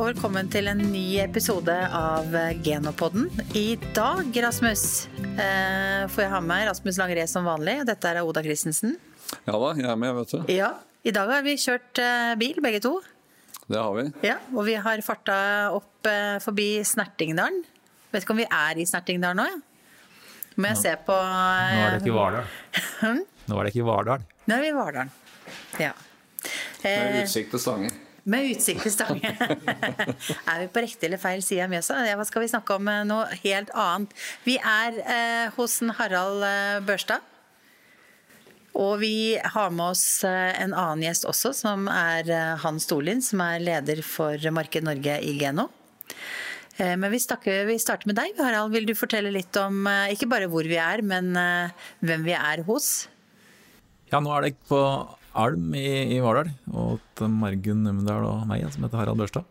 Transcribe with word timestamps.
og 0.00 0.06
velkommen 0.06 0.46
til 0.48 0.64
en 0.70 0.78
ny 0.94 1.18
episode 1.20 1.74
av 1.92 2.32
Genopodden. 2.64 3.26
I 3.52 3.74
dag, 3.92 4.30
Rasmus, 4.46 5.08
eh, 5.36 6.06
får 6.08 6.22
jeg 6.24 6.30
ha 6.32 6.40
med 6.40 6.68
Rasmus 6.70 6.96
Langré 6.96 7.26
som 7.28 7.44
vanlig. 7.44 7.84
Dette 7.84 8.08
er 8.08 8.22
Oda 8.24 8.40
Christensen. 8.40 8.96
Ja 9.44 9.58
da, 9.60 9.74
jeg 9.76 9.84
er 9.84 10.00
med, 10.00 10.14
vet 10.16 10.32
du. 10.32 10.54
Ja, 10.54 10.70
I 11.04 11.12
dag 11.12 11.28
har 11.28 11.44
vi 11.44 11.52
kjørt 11.52 12.00
eh, 12.00 12.32
bil, 12.40 12.62
begge 12.64 12.80
to. 12.80 12.94
Det 13.68 13.76
har 13.76 13.92
vi. 13.92 14.06
Ja, 14.24 14.38
Og 14.56 14.64
vi 14.64 14.78
har 14.80 15.04
farta 15.04 15.68
opp 15.76 16.08
eh, 16.08 16.38
forbi 16.40 16.80
Snertingdalen. 16.80 17.60
Vet 18.10 18.24
ikke 18.24 18.32
om 18.32 18.40
vi 18.40 18.48
er 18.48 18.80
i 18.80 18.88
Snertingdalen 18.88 19.36
nå, 19.36 19.48
ja. 19.52 19.60
Må 20.56 20.72
jeg 20.72 20.80
se 20.80 20.96
på 21.04 21.12
Nå 21.12 21.84
er 21.84 21.98
det 21.98 22.06
ikke 22.06 22.16
Vardal. 22.16 22.48
Nå 23.52 23.58
er 23.58 23.68
det 23.68 23.74
ikke 23.76 23.84
Vardal. 23.84 24.24
Nå 24.48 24.56
er 24.56 24.64
vi 24.64 24.72
i 24.72 24.78
Vardal, 24.80 25.12
Ja. 25.76 25.92
Med 26.80 26.88
er 26.88 27.26
utsikt 27.26 27.52
til 27.52 27.60
Stange. 27.60 27.92
Med 28.28 28.50
utsikt 28.52 28.82
til 28.84 28.92
Stange. 28.92 29.30
er 30.50 30.60
vi 30.60 30.68
på 30.72 30.82
riktig 30.84 31.08
eller 31.08 31.20
feil 31.20 31.40
side 31.44 31.64
av 31.64 31.72
Mjøsa? 31.72 31.96
Ja, 32.04 32.18
Hva 32.20 32.26
skal 32.28 32.44
vi 32.44 32.50
snakke 32.52 32.76
om 32.76 32.88
eh, 32.92 33.02
noe 33.08 33.26
helt 33.40 33.72
annet? 33.72 34.12
Vi 34.44 34.58
er 34.60 34.98
eh, 35.00 35.46
hos 35.56 35.78
en 35.84 35.94
Harald 35.96 36.44
eh, 36.44 36.80
Børstad. 36.84 37.24
Og 38.80 39.00
vi 39.00 39.34
har 39.40 39.72
med 39.74 39.94
oss 39.96 40.22
eh, 40.28 40.52
en 40.62 40.74
annen 40.76 41.06
gjest 41.08 41.24
også, 41.28 41.54
som 41.56 41.88
er 41.90 42.28
Hans 42.62 42.86
Storlien, 42.86 43.22
som 43.24 43.42
er 43.44 43.62
leder 43.64 44.02
for 44.06 44.36
Marked 44.54 44.84
Norge 44.86 45.16
i 45.26 45.34
Geno. 45.40 45.70
Eh, 46.76 46.92
Men 47.00 47.08
vi, 47.12 47.22
snakker, 47.24 47.64
vi 47.70 47.78
starter 47.82 48.10
med 48.12 48.20
deg, 48.20 48.36
Harald. 48.38 48.76
Vil 48.76 48.86
du 48.88 48.94
fortelle 48.98 49.32
litt 49.34 49.56
om 49.60 49.88
ikke 50.12 50.28
bare 50.30 50.50
hvor 50.52 50.68
vi 50.68 50.76
er, 50.80 51.02
men 51.02 51.32
hvem 52.04 52.28
vi 52.28 52.36
er 52.36 52.66
hos? 52.68 53.08
Ja, 54.12 54.20
nå 54.20 54.30
er 54.36 54.48
det 54.50 54.56
på 54.68 54.78
Alm 55.38 55.74
i, 55.78 56.16
i 56.16 56.18
Vardal, 56.22 56.50
og 56.74 56.98
til 57.18 57.30
Margunn 57.30 57.84
Numedal 57.86 58.24
og 58.26 58.46
meg, 58.50 58.64
som 58.74 58.82
heter 58.86 58.98
Harald 58.98 59.20
Børstad. 59.20 59.46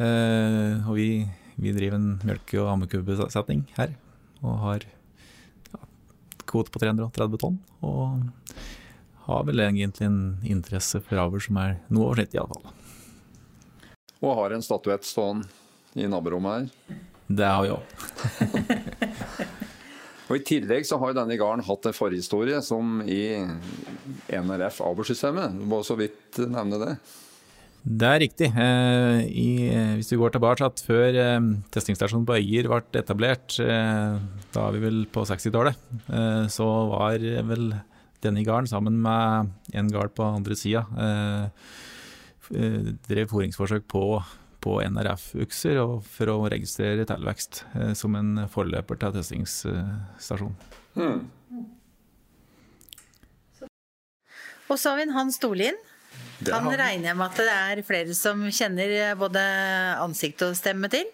Eh, 0.00 0.80
og 0.88 0.96
vi, 0.96 1.08
vi 1.60 1.74
driver 1.76 1.98
en 1.98 2.14
melke- 2.24 2.60
og 2.62 2.70
ammekubbesetning 2.72 3.66
her, 3.76 3.92
og 4.40 4.56
har 4.62 4.86
ja, 4.86 5.82
kvote 6.48 6.72
på 6.72 6.80
330 6.80 7.42
tonn. 7.42 7.58
Og 7.84 8.22
har 9.26 9.44
vel 9.46 9.60
egentlig 9.62 10.08
en 10.08 10.22
interesse 10.42 11.02
for 11.04 11.20
avl 11.20 11.42
som 11.44 11.60
er 11.62 11.76
noe 11.92 12.08
over 12.08 12.18
snittet, 12.18 12.40
iallfall. 12.40 12.72
Og 14.22 14.36
har 14.40 14.56
en 14.56 14.64
statuett 14.64 15.06
stående 15.06 15.46
i 15.98 16.08
naborommet 16.08 16.72
her. 16.88 16.98
Det 17.28 17.46
har 17.46 17.62
vi 17.64 17.76
òg. 17.76 17.84
Og 20.28 20.38
I 20.38 20.44
tillegg 20.46 20.86
så 20.88 20.98
har 21.02 21.16
denne 21.16 21.36
gården 21.40 21.64
hatt 21.66 21.88
en 21.88 21.96
forhistorie 21.96 22.60
som 22.64 23.00
i 23.04 23.42
NRF 24.32 24.80
avlssystemet. 24.86 25.58
Du 25.58 25.66
må 25.68 25.82
så 25.86 25.98
vidt 25.98 26.40
nevne 26.46 26.78
det. 26.80 26.94
Det 27.82 28.06
er 28.06 28.20
riktig. 28.22 28.48
Eh, 28.54 29.20
i, 29.26 29.48
eh, 29.66 29.94
hvis 29.98 30.12
vi 30.12 30.18
går 30.20 30.36
tilbake 30.36 30.66
at 30.68 30.82
før 30.86 31.16
eh, 31.18 31.48
testingsstasjonen 31.74 32.26
på 32.28 32.36
Øyer 32.38 32.68
ble 32.70 33.00
etablert, 33.00 33.56
da 33.58 34.66
er 34.68 34.76
vi 34.76 34.84
vel 34.84 35.00
på 35.10 35.24
60-tallet, 35.26 35.80
eh, 36.06 36.44
så 36.52 36.68
var 36.92 37.18
vel 37.50 37.72
denne 38.22 38.44
gården 38.46 38.70
sammen 38.70 39.00
med 39.02 39.50
en 39.74 39.90
gard 39.90 40.14
på 40.14 40.22
andre 40.22 40.54
sida 40.54 40.86
drev 42.52 43.30
fôringsforsøk 43.30 43.86
på, 43.88 44.20
på 44.62 44.78
NRF-ukser 44.86 45.80
for 46.06 46.32
å 46.32 46.36
registrere 46.52 47.06
tilvekst 47.08 47.64
eh, 47.74 47.92
som 47.98 48.16
en 48.18 48.44
forløper 48.52 49.00
til 49.00 49.16
testingsstasjonen. 49.18 50.58
Og 54.70 54.78
så 54.78 54.92
har 54.92 55.00
vi 55.00 55.08
en 55.08 55.16
Hans 55.16 55.36
Storlien. 55.40 55.76
Han 56.48 56.68
regner 56.70 57.10
jeg 57.10 57.16
med 57.18 57.26
at 57.26 57.40
det 57.40 57.52
er 57.54 57.82
flere 57.86 58.14
som 58.16 58.40
kjenner 58.50 59.14
både 59.20 59.42
ansikt 60.02 60.46
og 60.46 60.56
stemme 60.58 60.90
til. 60.92 61.06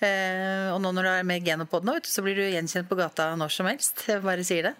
Eh, 0.00 0.70
og 0.72 0.78
nå 0.80 0.94
når 0.96 1.04
du 1.04 1.10
er 1.10 1.26
med 1.28 1.44
Genopod 1.44 1.84
nå, 1.84 1.98
så 2.08 2.22
blir 2.24 2.38
du 2.38 2.46
gjenkjent 2.46 2.88
på 2.88 2.96
gata 2.96 3.30
når 3.36 3.52
som 3.52 3.68
helst. 3.68 4.00
Jeg 4.08 4.24
bare 4.24 4.46
sier 4.46 4.70
det. 4.70 4.74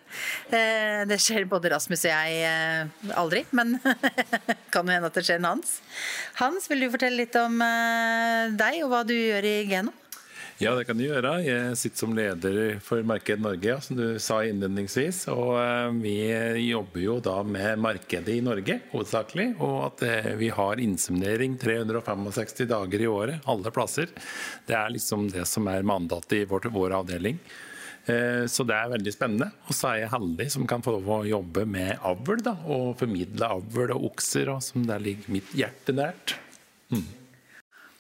Eh, 0.49 1.03
det 1.11 1.21
skjer 1.21 1.49
både 1.51 1.75
Rasmus 1.75 2.07
og 2.07 2.13
jeg 2.13 2.39
eh, 2.49 3.13
aldri, 3.21 3.45
men 3.57 3.77
kan 4.73 4.89
jo 4.89 4.97
hende 4.97 5.11
at 5.11 5.19
det 5.19 5.27
skjer 5.29 5.43
en 5.43 5.51
Hans. 5.51 5.77
Hans, 6.41 6.71
vil 6.71 6.87
du 6.87 6.93
fortelle 6.95 7.21
litt 7.21 7.37
om 7.37 7.61
deg 8.57 8.85
og 8.85 8.93
hva 8.93 9.03
du 9.05 9.17
gjør 9.17 9.49
i 9.49 9.57
Geno? 9.69 9.93
Ja, 10.61 10.75
det 10.77 10.85
kan 10.85 10.99
du 11.01 11.07
gjøre. 11.07 11.31
Jeg 11.41 11.77
sitter 11.81 12.03
som 12.03 12.11
leder 12.13 12.57
for 12.85 13.01
Marked 13.09 13.41
Norge, 13.41 13.79
som 13.81 13.97
du 13.97 14.19
sa 14.21 14.43
innledningsvis. 14.45 15.23
Og 15.33 15.55
eh, 15.57 15.87
vi 16.03 16.13
jobber 16.67 17.01
jo 17.01 17.15
da 17.25 17.39
med 17.49 17.81
markedet 17.81 18.35
i 18.35 18.43
Norge, 18.45 18.77
hovedsakelig. 18.93 19.47
Og 19.65 19.79
at 19.87 20.05
eh, 20.05 20.29
vi 20.37 20.51
har 20.53 20.83
inseminering 20.85 21.55
365 21.63 22.69
dager 22.69 23.01
i 23.01 23.09
året, 23.09 23.41
alle 23.49 23.73
plasser. 23.73 24.13
Det 24.69 24.77
er 24.77 24.93
liksom 24.93 25.31
det 25.33 25.47
som 25.49 25.65
er 25.73 25.87
mandatet 25.89 26.43
i 26.43 26.45
vår, 26.51 26.69
vår 26.77 26.99
avdeling. 26.99 27.41
Eh, 28.05 28.45
Så 28.45 28.69
det 28.69 28.77
er 28.77 28.93
veldig 28.93 29.17
spennende. 29.17 29.49
Og 29.65 29.73
så 29.81 29.95
er 29.95 30.03
jeg 30.03 30.13
heldig 30.13 30.51
som 30.59 30.69
kan 30.69 30.85
få 30.85 30.99
lov 30.99 31.09
å 31.23 31.23
jobbe 31.31 31.65
med 31.65 31.97
avl, 32.05 32.45
og 32.69 32.99
formidle 33.01 33.49
avl 33.57 33.97
og 33.97 34.11
okser, 34.13 34.53
og 34.53 34.61
som 34.69 34.85
der 34.85 35.01
ligger 35.09 35.33
mitt 35.41 35.57
hjerte 35.57 35.97
nært. 35.97 36.37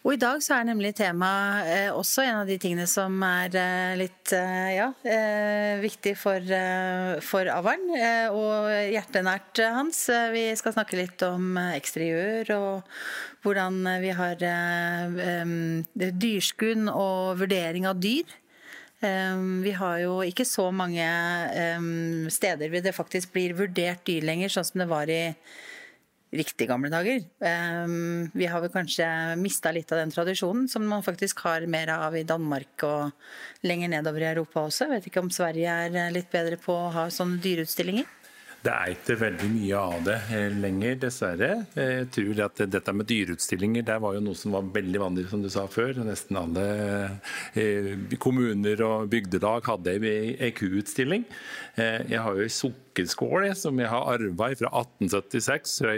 Og 0.00 0.14
i 0.14 0.20
dag 0.20 0.40
så 0.40 0.54
er 0.56 0.64
nemlig 0.64 0.94
temaet 0.96 1.66
eh, 1.68 1.90
også 1.92 2.22
en 2.24 2.38
av 2.40 2.48
de 2.48 2.56
tingene 2.60 2.86
som 2.88 3.18
er 3.26 3.52
eh, 3.60 3.98
litt 4.00 4.32
eh, 4.32 4.70
ja, 4.78 4.86
eh, 5.04 5.76
viktig 5.82 6.14
for, 6.16 6.40
eh, 6.40 7.18
for 7.20 7.50
avlen. 7.52 7.84
Eh, 7.98 8.32
og 8.32 8.70
hjertenært, 8.94 9.60
Hans. 9.76 10.06
Vi 10.32 10.46
skal 10.56 10.72
snakke 10.78 10.96
litt 11.02 11.20
om 11.28 11.52
eksteriør 11.76 12.54
og 12.56 12.96
hvordan 13.44 13.84
vi 14.00 14.16
har 14.16 14.40
dyrskunn 15.96 16.88
og 16.92 17.40
vurdering 17.40 17.88
av 17.88 18.00
dyr. 18.00 18.28
Vi 19.00 19.72
har 19.72 19.96
jo 20.02 20.18
ikke 20.28 20.44
så 20.44 20.66
mange 20.76 21.06
steder 22.28 22.68
hvor 22.68 22.84
det 22.84 22.92
faktisk 22.92 23.32
blir 23.32 23.56
vurdert 23.56 24.04
dyr 24.04 24.26
lenger, 24.28 24.52
sånn 24.52 24.68
som 24.68 24.82
det 24.82 24.90
var 24.90 25.08
i 25.08 25.22
riktig 26.32 26.68
gamle 26.70 26.90
dager. 26.92 27.24
Ehm, 27.42 28.30
vi 28.32 28.46
har 28.46 28.62
vel 28.62 28.70
kanskje 28.70 29.06
mista 29.40 29.72
litt 29.74 29.90
av 29.92 29.98
den 29.98 30.14
tradisjonen, 30.14 30.68
som 30.68 30.86
man 30.86 31.02
faktisk 31.02 31.42
har 31.46 31.66
mer 31.66 31.90
av 31.96 32.16
i 32.16 32.26
Danmark 32.26 32.84
og 32.86 33.66
lenger 33.66 33.90
nedover 33.96 34.22
i 34.22 34.30
Europa 34.30 34.66
også. 34.68 34.86
Jeg 34.86 34.94
vet 34.94 35.10
ikke 35.10 35.24
om 35.24 35.34
Sverige 35.34 35.76
er 35.86 36.00
eh, 36.06 36.14
litt 36.14 36.30
bedre 36.30 36.60
på 36.60 36.76
å 36.76 36.94
ha 36.94 37.08
sånne 37.10 37.42
dyreutstillinger? 37.42 38.16
Det 38.60 38.72
er 38.76 38.90
ikke 38.92 39.14
veldig 39.16 39.46
mye 39.54 39.78
av 39.80 40.02
det 40.04 40.16
eh, 40.36 40.56
lenger, 40.60 40.98
dessverre. 41.06 41.48
Jeg 41.72 42.08
tror 42.12 42.42
at 42.44 42.60
dette 42.68 42.92
med 42.92 43.08
dyreutstillinger 43.08 43.86
det 43.88 43.96
var 44.04 44.18
jo 44.18 44.20
noe 44.26 44.36
som 44.36 44.52
var 44.52 44.66
veldig 44.74 45.00
vanlig, 45.00 45.24
som 45.30 45.40
du 45.40 45.48
sa 45.52 45.64
før. 45.70 46.02
Nesten 46.04 46.36
alle 46.36 46.66
eh, 47.56 47.94
kommuner 48.20 48.82
og 48.84 49.08
bygdelag 49.14 49.64
hadde 49.64 49.96
ei 50.04 50.52
kuutstilling. 50.52 51.24
Eh, 51.80 52.04
Jeg 52.12 52.20
har 52.20 52.36
jo 52.36 52.44
ei 52.44 52.52
sukkerskål 53.08 53.54
som 53.56 53.78
jeg 53.80 53.88
har 53.90 54.08
arva 54.14 54.50
fra 54.56 54.70
1876, 54.82 55.78
fra 55.84 55.96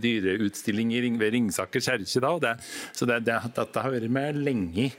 dyreutstilling 0.00 1.18
ved 1.18 1.32
Ringsaker 1.34 1.80
kjerke. 1.80 2.04
Det, 2.40 2.54
så 2.92 3.06
det, 3.06 3.20
det, 3.26 3.38
dette 3.56 3.80
har 3.80 3.92
vært 3.92 4.10
med 4.10 4.36
lenge. 4.36 4.90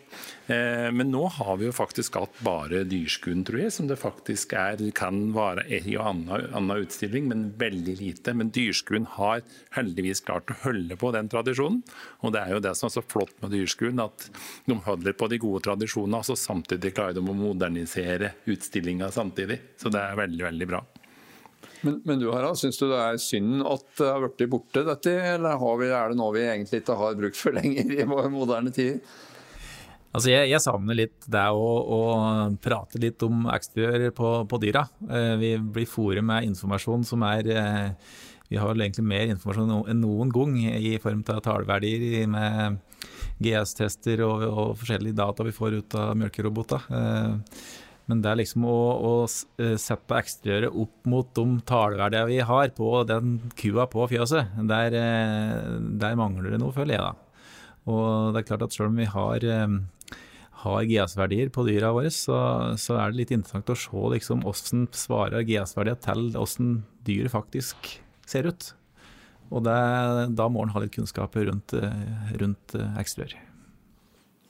Eh, 0.47 0.91
Men 0.93 1.11
nå 1.11 1.25
har 1.27 1.57
vi 1.57 1.65
jo 1.67 1.73
faktisk 1.75 2.17
hatt 2.19 2.37
bare 2.45 2.83
dyrskuen, 2.85 3.43
tror 3.45 3.63
jeg, 3.63 3.73
som 3.73 3.87
det 3.89 3.97
faktisk 3.97 4.53
er, 4.53 4.81
kan 4.95 5.31
være 5.33 5.65
en 5.79 6.27
annen, 6.29 6.75
utstilling, 6.75 7.27
men 7.31 7.47
veldig 7.57 7.97
lite. 7.99 8.33
Men 8.33 8.51
dyrskuen 8.53 9.07
har 9.17 9.41
heldigvis 9.75 10.21
klart 10.25 10.51
å 10.51 10.59
holde 10.65 10.97
på 10.99 11.11
den 11.15 11.29
tradisjonen. 11.31 11.81
Og 12.21 12.35
det 12.35 12.43
er 12.43 12.55
jo 12.55 12.63
det 12.63 12.75
som 12.77 12.89
er 12.89 12.97
så 12.97 13.05
flott 13.05 13.35
med 13.41 13.55
dyrskuen, 13.55 14.01
at 14.03 14.29
de 14.65 14.77
holder 14.85 15.17
på 15.17 15.29
de 15.31 15.41
gode 15.41 15.63
tradisjonene, 15.65 16.21
og 16.21 16.39
samtidig 16.39 16.93
klarer 16.95 17.17
de 17.17 17.25
å 17.25 17.37
modernisere 17.37 18.35
utstillinga 18.49 19.11
samtidig. 19.13 19.61
Så 19.81 19.91
det 19.93 20.01
er 20.01 20.19
veldig, 20.19 20.43
veldig 20.45 20.69
bra. 20.69 20.83
Men, 21.85 22.01
men 22.07 22.19
du 22.21 22.27
Harald, 22.31 22.57
syns 22.59 22.79
du 22.81 22.87
det 22.89 22.97
er 22.99 23.21
synd 23.21 23.61
at 23.67 23.85
det 23.99 24.09
har 24.09 24.25
blitt 24.25 24.51
borte, 24.51 24.83
dette? 24.87 25.13
Eller 25.35 25.61
vi, 25.79 25.91
er 25.91 26.11
det 26.11 26.19
noe 26.19 26.33
vi 26.35 26.43
egentlig 26.47 26.81
ikke 26.81 26.97
har 26.99 27.17
brukt 27.19 27.39
for 27.39 27.55
lenger 27.55 27.95
i 27.95 28.07
vår 28.09 28.29
moderne 28.33 28.73
tid? 28.75 29.01
Altså 30.15 30.31
jeg, 30.31 30.47
jeg 30.53 30.63
savner 30.63 30.95
litt 30.95 31.25
det 31.27 31.43
å, 31.51 31.71
å 31.91 31.99
prate 32.63 33.01
litt 33.03 33.23
om 33.27 33.49
eksteriør 33.51 34.13
på, 34.15 34.29
på 34.47 34.59
dyra. 34.63 34.85
Eh, 35.09 35.33
vi 35.41 35.51
blir 35.59 35.89
fòret 35.91 36.23
med 36.23 36.47
informasjon 36.47 37.03
som 37.07 37.25
er 37.27 37.49
eh, 37.51 37.89
Vi 38.47 38.59
har 38.61 38.77
egentlig 38.77 39.03
mer 39.09 39.33
informasjon 39.33 39.89
enn 39.91 40.03
noen 40.03 40.31
gang 40.31 40.55
i 40.77 40.95
form 41.03 41.25
av 41.33 41.41
tallverdier 41.43 42.29
med 42.31 42.77
GS-tester 43.43 44.21
og, 44.23 44.45
og 44.47 44.75
forskjellige 44.79 45.17
data 45.17 45.43
vi 45.43 45.55
får 45.55 45.79
ut 45.81 45.97
av 45.99 46.13
melkeroboter. 46.21 46.85
Men 48.05 48.21
det 48.21 48.29
er 48.29 48.37
liksom 48.37 48.65
å, 48.69 48.75
å 49.01 49.13
eh, 49.25 49.75
sette 49.81 50.19
eksteriøret 50.19 50.77
opp 50.77 51.09
mot 51.09 51.29
de 51.37 51.45
tallverdiene 51.65 52.29
vi 52.29 52.37
har 52.45 52.69
på 52.77 52.89
den 53.09 53.39
kua 53.57 53.87
på 53.89 54.05
fjøset, 54.11 54.53
der, 54.69 54.97
eh, 54.99 55.71
der 56.01 56.19
mangler 56.19 56.53
det 56.53 56.61
noe, 56.61 56.75
føler 56.75 56.99
jeg 56.99 57.05
da. 57.05 57.13
Og 57.89 58.33
det 58.33 58.41
er 58.41 58.47
klart 58.51 58.65
at 58.67 58.77
selv 58.77 58.91
om 58.91 59.01
vi 59.01 59.09
har, 59.09 59.47
eh, 59.49 60.19
har 60.65 60.87
GS-verdier 60.91 61.49
på 61.53 61.65
dyra 61.65 61.91
våre, 61.97 62.13
så, 62.13 62.37
så 62.81 62.99
er 62.99 63.09
det 63.09 63.23
litt 63.23 63.33
interessant 63.33 63.73
å 63.73 63.79
se 63.79 64.05
liksom 64.13 64.45
hvordan 64.45 64.87
svarer 64.93 65.45
GS-verdier 65.49 65.97
til 66.05 66.29
hvordan 66.37 66.75
dyret 67.09 67.33
faktisk 67.33 67.89
ser 68.29 68.51
ut. 68.51 68.69
Og 69.49 69.65
det, 69.65 69.81
da 70.37 70.47
må 70.49 70.61
en 70.65 70.73
ha 70.73 70.81
litt 70.81 70.93
kunnskap 70.93 71.37
rundt, 71.37 71.73
rundt 72.41 72.77
eksteriør. 72.97 73.37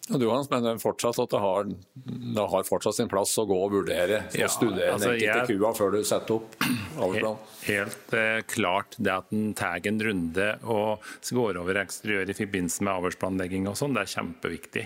Du 0.07 0.27
Hans, 0.29 0.49
mener 0.51 0.77
fortsatt 0.77 1.17
at 1.17 1.31
det 1.33 1.39
har, 1.41 1.65
det 1.65 2.43
har, 2.51 2.65
fortsatt 2.67 2.93
sin 2.99 3.09
plass 3.09 3.31
å 3.41 3.45
gå 3.49 3.55
og 3.57 3.71
vurdere 3.73 4.19
og 4.27 4.35
ja, 4.37 4.49
studere 4.53 4.91
altså, 4.93 5.15
den 5.15 5.23
enkelte 5.23 5.55
kua 5.57 5.71
før 5.73 5.95
du 5.95 6.03
setter 6.05 6.35
opp 6.35 6.53
avlsplan? 6.61 7.39
Helt, 7.65 7.71
helt 7.71 8.13
eh, 8.19 8.41
klart 8.45 8.97
det 9.01 9.13
at 9.15 9.33
en 9.33 9.55
tar 9.57 9.81
en 9.89 9.97
runde 10.05 10.49
og 10.69 11.07
går 11.25 11.57
over 11.57 11.79
eksteriør 11.81 12.29
i 12.29 12.35
forbindelse 12.37 12.85
med 12.85 12.93
avlsplanlegging 12.93 13.65
og 13.71 13.79
sånn, 13.79 13.97
det 13.97 14.03
er 14.05 14.11
kjempeviktig. 14.13 14.83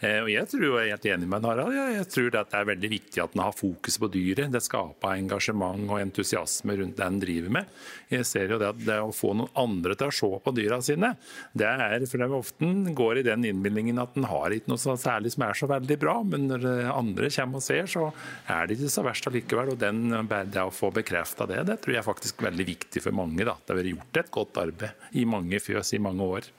Eh, 0.00 0.18
og 0.22 0.30
Jeg 0.32 0.48
tror 0.54 0.64
jeg 0.64 0.78
er 0.80 0.96
helt 0.96 1.10
enig 1.18 1.28
med 1.34 1.48
Harald. 1.50 1.76
Jeg 1.76 2.08
tror 2.14 2.32
det 2.32 2.44
er 2.56 2.70
veldig 2.72 2.92
viktig 2.94 3.24
at 3.26 3.36
en 3.36 3.44
har 3.44 3.58
fokus 3.58 4.00
på 4.00 4.10
dyret. 4.16 4.56
Det 4.56 4.64
skaper 4.64 5.18
engasjement 5.18 5.84
og 5.92 6.00
entusiasme 6.00 6.78
rundt 6.80 6.96
det 6.96 7.10
en 7.10 7.20
driver 7.20 7.56
med. 7.60 7.76
Jeg 8.08 8.24
ser 8.28 8.56
jo 8.56 8.60
det 8.62 8.72
at 8.72 8.80
det 8.88 8.98
å 9.04 9.12
få 9.12 9.36
noen 9.36 9.52
andre 9.58 9.98
til 10.00 10.08
å 10.08 10.16
se 10.16 10.32
på 10.42 10.56
dyra 10.56 10.80
sine, 10.84 11.12
det 11.52 11.68
er 11.68 12.08
for 12.08 12.22
det 12.22 12.32
ofte 12.32 12.72
går 12.96 13.20
i 13.20 13.26
den 13.26 13.44
innbillingen 13.46 14.00
at 14.00 14.16
en 14.16 14.26
har 14.30 14.54
ikke 14.56 14.61
ikke 14.62 14.72
noe 14.72 14.96
særlig 15.00 15.34
som 15.34 15.46
er 15.46 15.58
så 15.58 15.68
veldig 15.70 15.98
bra, 16.00 16.16
men 16.26 16.48
når 16.50 16.66
andre 16.92 17.30
kommer 17.34 17.60
og 17.60 17.66
ser, 17.66 17.90
så 17.90 18.08
er 18.50 18.68
det 18.68 18.78
ikke 18.78 18.92
så 18.94 19.04
verst 19.06 19.28
allikevel. 19.30 19.74
Og 19.74 19.80
den, 19.82 20.04
det 20.52 20.62
å 20.62 20.72
få 20.74 20.92
bekrefta 20.94 21.48
det, 21.50 21.62
det 21.68 21.80
tror 21.82 21.96
jeg 21.96 22.02
er 22.02 22.08
faktisk 22.08 22.46
veldig 22.46 22.68
viktig 22.72 23.04
for 23.04 23.16
mange. 23.16 23.44
Da. 23.44 23.56
Det 23.58 23.74
har 23.74 23.82
vært 23.82 23.92
gjort 23.92 24.22
et 24.22 24.32
godt 24.38 24.62
arbeid 24.62 25.18
i 25.18 25.26
mange 25.28 25.60
fjøs 25.62 25.94
i 25.96 26.02
mange 26.02 26.32
år. 26.38 26.50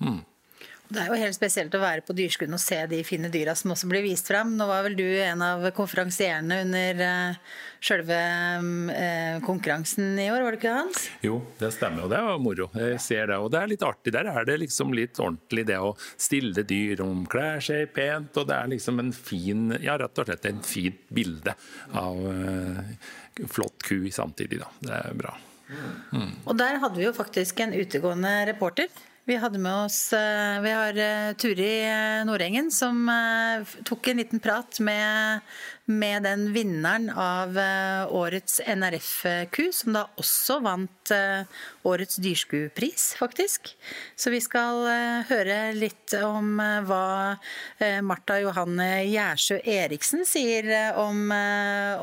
Mm. 0.00 0.20
Det 0.90 0.98
er 0.98 1.06
jo 1.06 1.18
helt 1.20 1.36
spesielt 1.36 1.74
å 1.76 1.80
være 1.82 2.02
på 2.02 2.14
Dyrskuen 2.18 2.56
og 2.56 2.58
se 2.58 2.76
de 2.90 2.98
fine 3.06 3.28
dyra 3.30 3.52
som 3.54 3.70
også 3.70 3.86
blir 3.90 4.02
vist 4.02 4.26
fram. 4.26 4.56
Nå 4.58 4.66
var 4.66 4.82
vel 4.82 4.96
du 4.98 5.06
en 5.06 5.42
av 5.46 5.62
konferansierene 5.76 6.56
under 6.64 7.02
uh, 7.06 7.58
sjølve 7.78 8.16
uh, 8.90 9.36
konkurransen 9.44 10.18
i 10.18 10.26
år, 10.32 10.42
var 10.42 10.56
det 10.56 10.58
ikke 10.58 10.72
Hans? 10.74 11.04
Jo, 11.22 11.36
det 11.60 11.70
stemmer, 11.76 12.08
og 12.08 12.10
det 12.10 12.18
var 12.26 12.40
moro. 12.42 12.66
Jeg 12.74 12.98
ser 13.04 13.30
det, 13.30 13.38
og 13.38 13.52
det 13.54 13.60
er 13.60 13.70
litt 13.70 13.84
artig. 13.86 14.14
Der 14.16 14.30
er 14.32 14.48
det 14.48 14.56
liksom 14.64 14.90
litt 14.98 15.20
ordentlig 15.22 15.64
det 15.68 15.78
å 15.78 15.92
stille 16.10 16.64
dyr, 16.66 17.04
om 17.04 17.22
klær 17.30 17.62
seg 17.62 17.92
pent, 17.94 18.40
og 18.42 18.48
det 18.50 18.56
er 18.56 18.72
liksom 18.72 18.98
en 19.04 19.12
fin, 19.14 19.68
ja 19.78 19.94
rett 20.00 20.18
og 20.18 20.26
slett 20.26 20.48
en 20.50 20.58
fint 20.66 21.04
bilde 21.14 21.54
av 22.00 22.18
uh, 22.18 22.82
flott 23.46 23.86
ku 23.86 24.10
samtidig, 24.10 24.58
da. 24.64 24.72
Det 24.88 24.98
er 24.98 25.22
bra. 25.22 25.36
Mm. 26.10 26.34
Og 26.50 26.58
der 26.58 26.80
hadde 26.82 26.98
vi 26.98 27.06
jo 27.06 27.14
faktisk 27.14 27.62
en 27.62 27.76
utegående 27.78 28.32
reporter 28.50 28.90
vi 29.30 29.36
hadde 29.36 29.58
med 29.58 29.84
oss 29.84 30.12
eh, 30.12 30.60
Vi 30.60 30.70
har 30.70 30.96
eh, 30.98 31.32
Turi 31.38 31.84
eh, 31.86 32.24
Nordengen 32.26 32.70
som 32.70 33.06
tok 33.86 34.08
en 34.08 34.16
liten 34.16 34.40
prat 34.40 34.80
med, 34.80 35.40
med 35.84 36.22
den 36.22 36.48
vinneren 36.52 37.06
av 37.14 37.54
årets 38.10 38.60
NRF-ku, 38.66 39.70
som 39.74 39.94
da 39.94 40.02
også 40.18 40.58
vant 40.64 41.12
årets 41.86 42.18
dyrskuepris, 42.22 43.06
faktisk. 43.18 43.72
Så 44.16 44.32
vi 44.34 44.40
skal 44.42 44.84
høre 45.30 45.58
litt 45.76 46.14
om 46.22 46.60
hva 46.86 47.06
Marta 48.06 48.38
Johanne 48.42 48.88
Gjersjø 49.10 49.60
Eriksen 49.64 50.26
sier 50.28 50.70
om, 51.00 51.26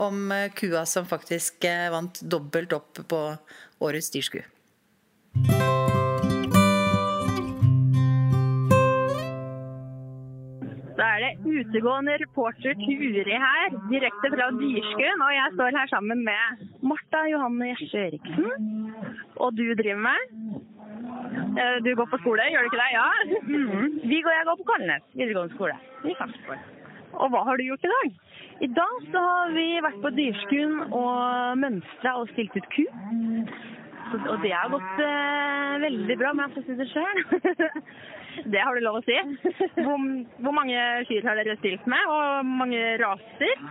om 0.04 0.36
kua 0.56 0.86
som 0.90 1.08
faktisk 1.10 1.68
vant 1.94 2.22
dobbelt 2.22 2.76
opp 2.78 3.08
på 3.08 3.24
årets 3.88 4.14
dyrsku. 4.16 4.44
Utegående 11.62 12.18
reporter 12.22 12.78
Turi 12.80 13.24
her, 13.26 13.76
direkte 13.92 14.32
fra 14.34 14.50
Dyrskuen. 14.60 15.24
Og 15.26 15.34
jeg 15.36 15.54
står 15.56 15.78
her 15.80 15.92
sammen 15.92 16.24
med 16.28 16.66
Marta 16.92 17.24
Johanne 17.32 17.72
Gjersjø 17.72 18.06
Eriksen. 18.08 18.72
Og 19.44 19.54
du 19.58 19.66
driver 19.80 20.02
med? 20.08 20.32
Eh, 21.58 21.78
du 21.86 21.94
går 21.98 22.10
på 22.12 22.20
skole, 22.22 22.48
gjør 22.52 22.66
du 22.66 22.70
ikke 22.72 22.82
det? 22.82 22.90
Ja. 22.94 23.08
Mm. 23.48 24.00
Vi 24.12 24.22
går, 24.22 24.34
jeg 24.38 24.50
går 24.50 24.60
på 24.60 24.68
Kalnes 24.72 25.06
videregående 25.14 25.56
skole 25.56 25.78
i 26.06 26.18
Sarpsborg. 26.20 26.74
Og 27.18 27.32
hva 27.34 27.44
har 27.48 27.58
du 27.58 27.66
gjort 27.66 27.86
i 27.88 27.94
dag? 27.94 28.18
I 28.62 28.68
dag 28.74 29.08
så 29.14 29.22
har 29.24 29.54
vi 29.56 29.66
vært 29.86 30.02
på 30.04 30.12
Dyrskuen 30.18 30.78
og 30.92 31.58
mønstra 31.62 32.18
og 32.22 32.30
stilt 32.34 32.58
ut 32.58 32.70
ku. 32.76 32.86
Og 34.16 34.38
det 34.44 34.54
har 34.54 34.72
gått 34.72 35.02
eh, 35.04 35.74
veldig 35.84 36.18
bra, 36.20 36.32
om 36.32 36.44
jeg 36.44 36.56
får 36.56 36.68
si 36.68 36.78
det 36.80 36.90
sjøl. 36.94 37.24
Det 38.46 38.60
har 38.62 38.76
du 38.76 38.84
lov 38.86 39.00
å 39.00 39.02
si. 39.02 39.16
Hvor, 39.82 40.04
hvor 40.46 40.54
mange 40.54 40.78
kyr 41.10 41.26
har 41.26 41.40
dere 41.40 41.56
stilt 41.58 41.88
med, 41.90 42.12
og 42.14 42.46
mange 42.46 42.82
raser? 43.02 43.64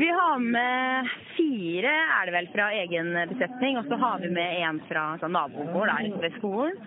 Vi 0.00 0.08
har 0.10 0.42
med 0.42 1.12
fire 1.36 1.92
er 1.92 2.26
det 2.26 2.34
vel 2.34 2.48
fra 2.54 2.68
egen 2.80 3.12
besetning, 3.30 3.78
og 3.78 3.86
så 3.90 3.98
har 4.02 4.18
vi 4.24 4.32
med 4.34 4.58
en 4.66 4.80
fra 4.88 5.04
sånn, 5.22 5.34
nabogård 5.36 5.92
der 5.92 6.10
ved 6.24 6.36
skolen. 6.40 6.78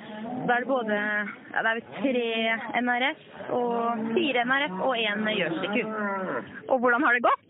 Da 0.49 0.57
er 0.57 0.65
det 0.65 0.71
både 0.73 0.99
ja, 0.99 1.63
det 1.63 1.71
er 1.71 1.81
tre 2.01 2.27
NRF, 2.81 3.25
og 3.55 4.05
fire 4.17 4.45
NRF 4.51 4.77
og 4.81 4.93
én 4.99 5.31
Jørsiku. 5.39 5.83
Og 6.73 6.83
hvordan 6.83 7.07
har 7.07 7.17
det 7.17 7.27
gått? 7.29 7.44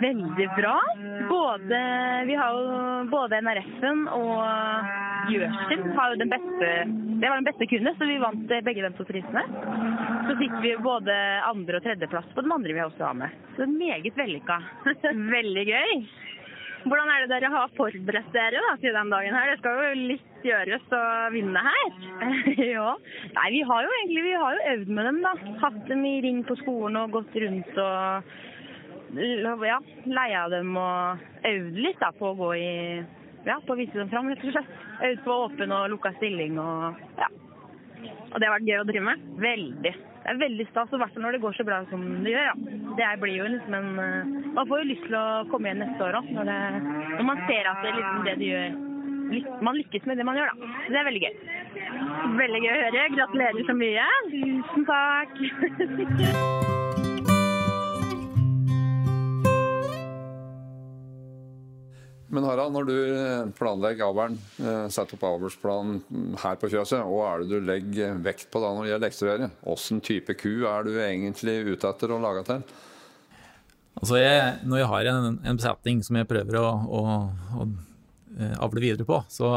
Veldig 0.00 0.48
bra. 0.56 0.76
Både, 1.28 1.80
vi 2.26 2.36
har 2.40 2.56
jo 2.56 3.10
både 3.12 3.40
NRF-en 3.44 4.06
og 4.16 4.38
Gjørsel 5.30 5.82
har 5.96 6.14
jo 6.14 6.20
den 6.22 6.32
beste 6.32 6.70
Det 7.20 7.28
var 7.28 7.36
den 7.36 7.48
beste 7.48 7.68
kunden, 7.68 7.96
så 7.98 8.08
vi 8.08 8.16
vant 8.22 8.54
begge 8.64 8.86
de 8.86 8.90
to 8.96 9.04
prisene. 9.08 9.44
Så 10.28 10.36
fikk 10.40 10.56
vi 10.64 10.72
både 10.80 11.14
andre- 11.50 11.80
og 11.80 11.84
tredjeplass 11.84 12.32
på 12.34 12.44
den 12.46 12.56
andre 12.56 12.76
vi 12.76 12.84
også 12.86 13.04
har 13.10 13.18
med. 13.18 13.36
Så 13.58 13.68
meget 13.68 14.16
vellykka. 14.16 14.58
Veldig 15.36 15.66
gøy. 15.68 15.94
Hvordan 16.80 17.10
er 17.12 17.22
det 17.22 17.32
dere 17.34 17.50
har 17.52 17.72
forberedt 17.76 18.30
dere 18.32 18.60
da, 18.64 18.70
til 18.80 18.94
den 18.96 19.10
dagen 19.12 19.34
her? 19.36 19.50
Det 19.50 19.58
skal 19.60 19.80
jo 19.84 20.06
litt 20.14 20.46
gjøres 20.46 20.94
å 20.96 21.02
vinne 21.34 21.64
her. 21.66 21.98
ja. 22.74 22.94
Nei, 23.36 23.48
vi 23.52 23.60
har 23.68 23.84
jo 23.84 23.96
egentlig 23.98 24.22
vi 24.24 24.38
har 24.40 24.56
jo 24.56 24.68
øvd 24.72 24.94
med 24.96 25.10
dem, 25.10 25.20
da. 25.26 25.34
Hatt 25.60 25.82
dem 25.90 26.06
i 26.08 26.14
ring 26.24 26.40
på 26.48 26.56
skolen 26.62 26.96
og 27.02 27.18
gått 27.18 27.36
rundt 27.44 27.82
og 27.84 28.32
ja, 29.14 29.78
leia 30.06 30.44
dem 30.52 30.76
og 30.78 31.24
øvd 31.50 31.80
litt 31.82 31.98
da, 32.02 32.12
på 32.16 32.30
å 32.30 32.38
gå 32.38 32.52
i 32.58 32.70
ja, 33.46 33.56
på 33.64 33.72
å 33.74 33.78
vise 33.78 33.96
dem 33.96 34.10
fram, 34.12 34.28
rett 34.28 34.44
og 34.44 34.52
slett. 34.54 34.74
Øvd 35.00 35.22
på 35.24 35.36
åpen 35.46 35.72
og 35.72 35.88
lukka 35.94 36.12
stilling 36.18 36.58
og 36.60 37.00
ja. 37.18 37.30
Og 38.30 38.38
det 38.38 38.46
har 38.46 38.54
vært 38.54 38.68
gøy 38.68 38.78
å 38.80 38.86
drive 38.88 39.06
med. 39.08 39.22
Veldig. 39.42 39.92
Det 40.20 40.28
er 40.34 40.38
veldig 40.38 40.66
stas, 40.68 40.92
i 40.92 41.00
hvert 41.00 41.14
fall 41.14 41.24
når 41.24 41.36
det 41.36 41.42
går 41.42 41.56
så 41.56 41.66
bra 41.66 41.80
som 41.90 42.04
det 42.24 42.34
gjør. 42.34 42.50
ja. 42.50 42.54
Det 43.00 43.08
blir 43.22 43.36
jo 43.38 43.48
liksom 43.48 43.74
en 43.74 43.90
uh, 43.96 44.38
Man 44.54 44.68
får 44.68 44.82
jo 44.82 44.88
lyst 44.90 45.04
til 45.06 45.16
å 45.16 45.26
komme 45.50 45.70
igjen 45.70 45.82
neste 45.84 46.04
år 46.04 46.18
òg, 46.20 46.30
når, 46.36 46.50
når, 47.16 47.24
man 47.26 47.44
ser 47.48 47.70
at 47.70 47.84
det, 47.84 47.94
liksom, 47.96 48.24
det 48.26 48.34
de 48.40 48.50
gjør 48.50 49.62
Man 49.64 49.78
lykkes 49.78 50.10
med 50.10 50.20
det 50.20 50.26
man 50.26 50.40
gjør, 50.40 50.50
da. 50.50 50.74
Så 50.84 50.92
det 50.92 51.00
er 51.00 51.08
veldig 51.08 51.22
gøy. 51.24 51.34
Veldig 52.42 52.64
gøy 52.66 52.74
å 52.74 52.82
høre. 52.82 53.06
Gratulerer 53.14 53.70
så 53.70 53.78
mye. 53.78 54.10
Tusen 54.34 54.90
takk. 54.90 56.70
Men 62.30 62.46
Harald, 62.46 62.74
når 62.76 62.86
du 62.86 62.96
eh, 63.10 63.48
planlegger 63.58 64.06
avlen, 64.06 64.36
eh, 64.62 64.84
setter 64.94 65.16
opp 65.16 65.24
avlsplan 65.32 65.96
her 66.38 66.60
på 66.60 66.68
fjøset, 66.70 67.02
hva 67.02 67.24
er 67.32 67.42
det 67.42 67.48
du 67.50 67.66
legger 67.66 68.20
vekt 68.22 68.46
på 68.52 68.62
da 68.62 68.70
når 68.76 68.86
det 68.86 68.92
gjelder 68.92 69.10
eksteriøret? 69.10 69.56
Hvilken 69.66 70.02
type 70.06 70.36
ku 70.38 70.52
er 70.70 70.86
du 70.86 70.92
egentlig 70.94 71.56
ute 71.72 71.90
etter 71.90 72.14
å 72.14 72.20
lage 72.22 72.44
til? 72.46 72.62
Altså 73.98 74.20
jeg, 74.20 74.44
når 74.62 74.82
jeg 74.82 74.90
har 74.92 75.10
en, 75.10 75.40
en, 75.42 75.58
besetning 75.58 76.04
som 76.06 76.20
jeg 76.20 76.28
prøver 76.30 76.60
å, 76.60 76.68
å, 76.70 77.00
å, 77.58 77.66
eh, 78.38 78.54
avle 78.62 78.84
videre 78.84 79.08
på, 79.08 79.18
så 79.26 79.50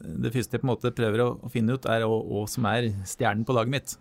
det 0.00 0.34
første 0.34 0.58
jeg 0.58 0.64
på 0.64 0.66
en 0.66 0.72
måte 0.72 0.94
prøver 0.94 1.22
å, 1.22 1.30
å 1.46 1.52
finne 1.52 1.78
ut, 1.78 1.86
er 1.86 2.08
hva 2.10 2.42
som 2.50 2.66
er 2.72 2.90
stjernen 3.06 3.46
på 3.46 3.54
laget 3.54 3.76
mitt. 3.76 3.94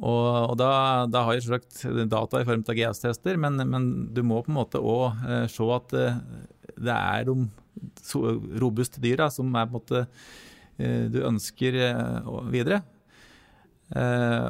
Og, 0.00 0.52
og 0.52 0.54
da, 0.56 0.70
da, 1.10 1.26
har 1.26 1.34
jeg 1.34 1.48
selvsagt 1.48 1.82
data 2.08 2.38
i 2.40 2.46
form 2.46 2.62
av 2.62 2.78
GS-tester, 2.78 3.36
men, 3.42 3.58
men, 3.68 3.90
du 4.14 4.22
må 4.24 4.38
på 4.46 4.54
en 4.54 4.60
måte 4.62 4.80
òg 4.80 5.18
se 5.50 5.66
at 5.74 5.98
det 6.80 6.96
er 6.96 7.28
de 7.28 7.48
robuste 8.60 9.00
dyra 9.02 9.28
som 9.32 9.50
er 9.54 9.68
på 9.68 9.74
en 9.74 9.78
måte 9.78 10.02
eh, 10.80 11.06
du 11.12 11.22
ønsker 11.26 11.78
eh, 11.86 12.30
videre. 12.52 12.82
Eh, 13.96 14.48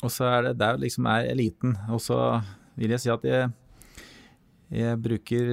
og 0.00 0.12
så 0.12 0.28
er 0.30 0.48
det 0.48 0.58
der 0.60 0.80
liksom 0.80 1.08
er 1.10 1.30
eliten. 1.30 1.76
Og 1.92 2.00
så 2.02 2.18
vil 2.78 2.94
jeg 2.94 3.02
si 3.02 3.12
at 3.12 3.26
jeg, 3.28 3.50
jeg 4.72 5.00
bruker 5.04 5.50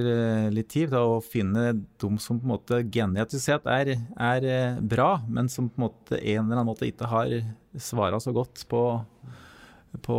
litt 0.54 0.70
tid 0.72 0.94
til 0.94 0.98
å 1.18 1.20
finne 1.20 1.74
de 1.76 2.10
som 2.22 2.38
på 2.40 2.46
en 2.46 2.54
måte 2.54 2.80
genetisk 2.88 3.44
sett 3.44 3.68
er, 3.68 3.92
er, 4.16 4.80
bra, 4.80 5.18
men 5.28 5.50
som 5.52 5.68
på 5.68 5.82
en 5.82 5.88
måte 5.88 6.16
en 6.22 6.46
eller 6.46 6.56
annen 6.56 6.70
måte 6.70 6.88
ikke 6.88 7.10
har 7.10 7.34
svara 7.76 8.20
så 8.22 8.32
godt 8.32 8.64
på, 8.70 8.82
på 10.06 10.18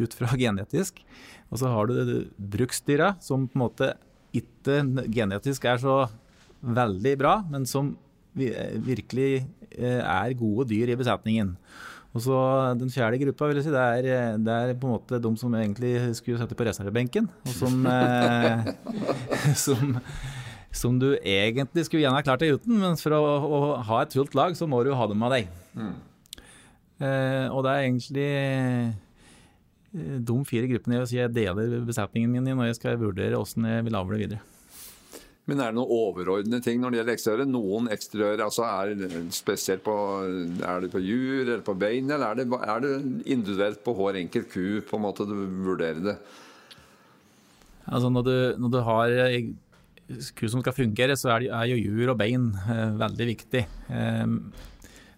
ut 0.00 0.18
fra 0.18 0.34
genetisk. 0.42 1.04
Og 1.50 1.62
så 1.62 1.70
har 1.70 1.90
du 1.90 2.30
bruksdyra, 2.38 3.14
som 3.22 3.46
på 3.46 3.58
en 3.58 3.66
måte 3.68 3.94
ikke 4.36 4.80
genetisk 5.12 5.64
er 5.68 5.80
så 5.82 6.02
veldig 6.60 7.14
bra, 7.20 7.38
men 7.50 7.64
som 7.66 7.94
virkelig 8.34 9.30
eh, 9.72 10.00
er 10.00 10.36
gode 10.38 10.68
dyr 10.70 10.92
i 10.92 10.98
besetningen. 10.98 11.54
Og 12.10 12.22
så 12.24 12.36
Den 12.74 12.90
fjerde 12.90 13.20
gruppa 13.22 13.46
vil 13.46 13.60
jeg 13.60 13.68
si, 13.68 13.72
det 13.74 13.80
er, 13.80 14.38
det 14.38 14.54
er 14.54 14.74
på 14.74 14.88
en 14.88 14.96
måte 14.96 15.20
de 15.22 15.30
som 15.38 15.54
egentlig 15.54 15.94
skulle 16.18 16.40
sette 16.40 16.58
på 16.58 16.66
reservebenken. 16.66 17.28
Og 17.46 17.54
som, 17.54 17.86
eh, 17.86 18.72
som 19.66 20.00
som 20.70 20.98
du 21.02 21.08
egentlig 21.18 21.84
skulle 21.86 22.04
gjerne 22.04 22.20
ha 22.20 22.24
klart 22.24 22.42
deg 22.44 22.54
uten, 22.54 22.78
men 22.78 22.98
for 23.00 23.14
å, 23.16 23.20
å, 23.42 23.60
ha 23.88 24.04
et 24.04 24.14
fullt 24.14 24.36
lag, 24.38 24.54
så 24.54 24.68
må 24.70 24.84
du 24.86 24.92
ha 24.94 25.06
dem 25.10 25.22
av 25.26 25.34
deg. 25.34 25.48
Mm. 25.74 25.94
Eh, 27.00 27.46
og 27.50 27.64
det 27.64 27.72
er 27.72 27.86
egentlig 27.86 28.26
eh, 28.28 28.92
de 29.92 30.36
fire 30.46 30.68
gruppene 30.70 31.00
jeg, 31.00 31.10
jeg 31.18 31.34
deler 31.34 31.80
besetningen 31.82 32.30
min 32.30 32.46
i 32.46 32.54
når 32.54 32.70
jeg 32.70 32.80
skal 32.80 33.00
vurdere 33.00 33.38
hvordan 33.38 33.66
jeg 33.72 33.86
vil 33.88 33.98
avle 33.98 34.20
videre. 34.20 34.42
Men 35.50 35.58
er 35.58 35.72
det 35.72 35.80
noen 35.80 35.90
overordnede 35.90 36.62
ting 36.62 36.78
når 36.78 36.92
det 36.92 36.98
gjelder 37.00 37.16
eksteriøret? 37.16 37.50
Noen 37.50 37.88
eksteriører, 37.90 38.42
altså 38.44 38.66
er 38.68 39.32
spesielt 39.34 39.82
på 39.82 39.94
Er 40.62 40.84
det 40.84 40.92
på 40.92 41.02
jur 41.02 41.40
eller 41.42 41.64
på 41.66 41.74
bein, 41.80 42.06
eller 42.06 42.28
er 42.28 42.38
det, 42.38 42.46
er 42.60 42.84
det 42.84 42.92
individuelt 43.24 43.82
på 43.82 43.96
hver 43.98 44.20
enkelt 44.20 44.50
ku 44.52 44.62
på 44.86 45.00
en 45.00 45.04
måte 45.08 45.26
du 45.26 45.34
vurderer 45.64 46.04
det? 46.04 46.16
Altså 47.90 48.12
når 48.12 48.26
du, 48.28 48.36
når 48.62 48.74
du 48.76 48.80
har 48.86 49.16
ku 50.38 50.46
som 50.50 50.62
skal 50.62 50.76
fungere, 50.76 51.16
så 51.18 51.32
er, 51.34 51.46
det, 51.46 51.50
er 51.50 51.72
jo 51.72 51.82
jur 51.82 52.12
og 52.12 52.18
bein 52.20 52.50
eh, 52.70 52.94
veldig 53.00 53.26
viktig. 53.32 53.64
Eh, 53.90 54.36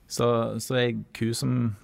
så, 0.08 0.28
så 0.60 0.80
ei 0.80 0.94
ku 1.16 1.32
som 1.36 1.74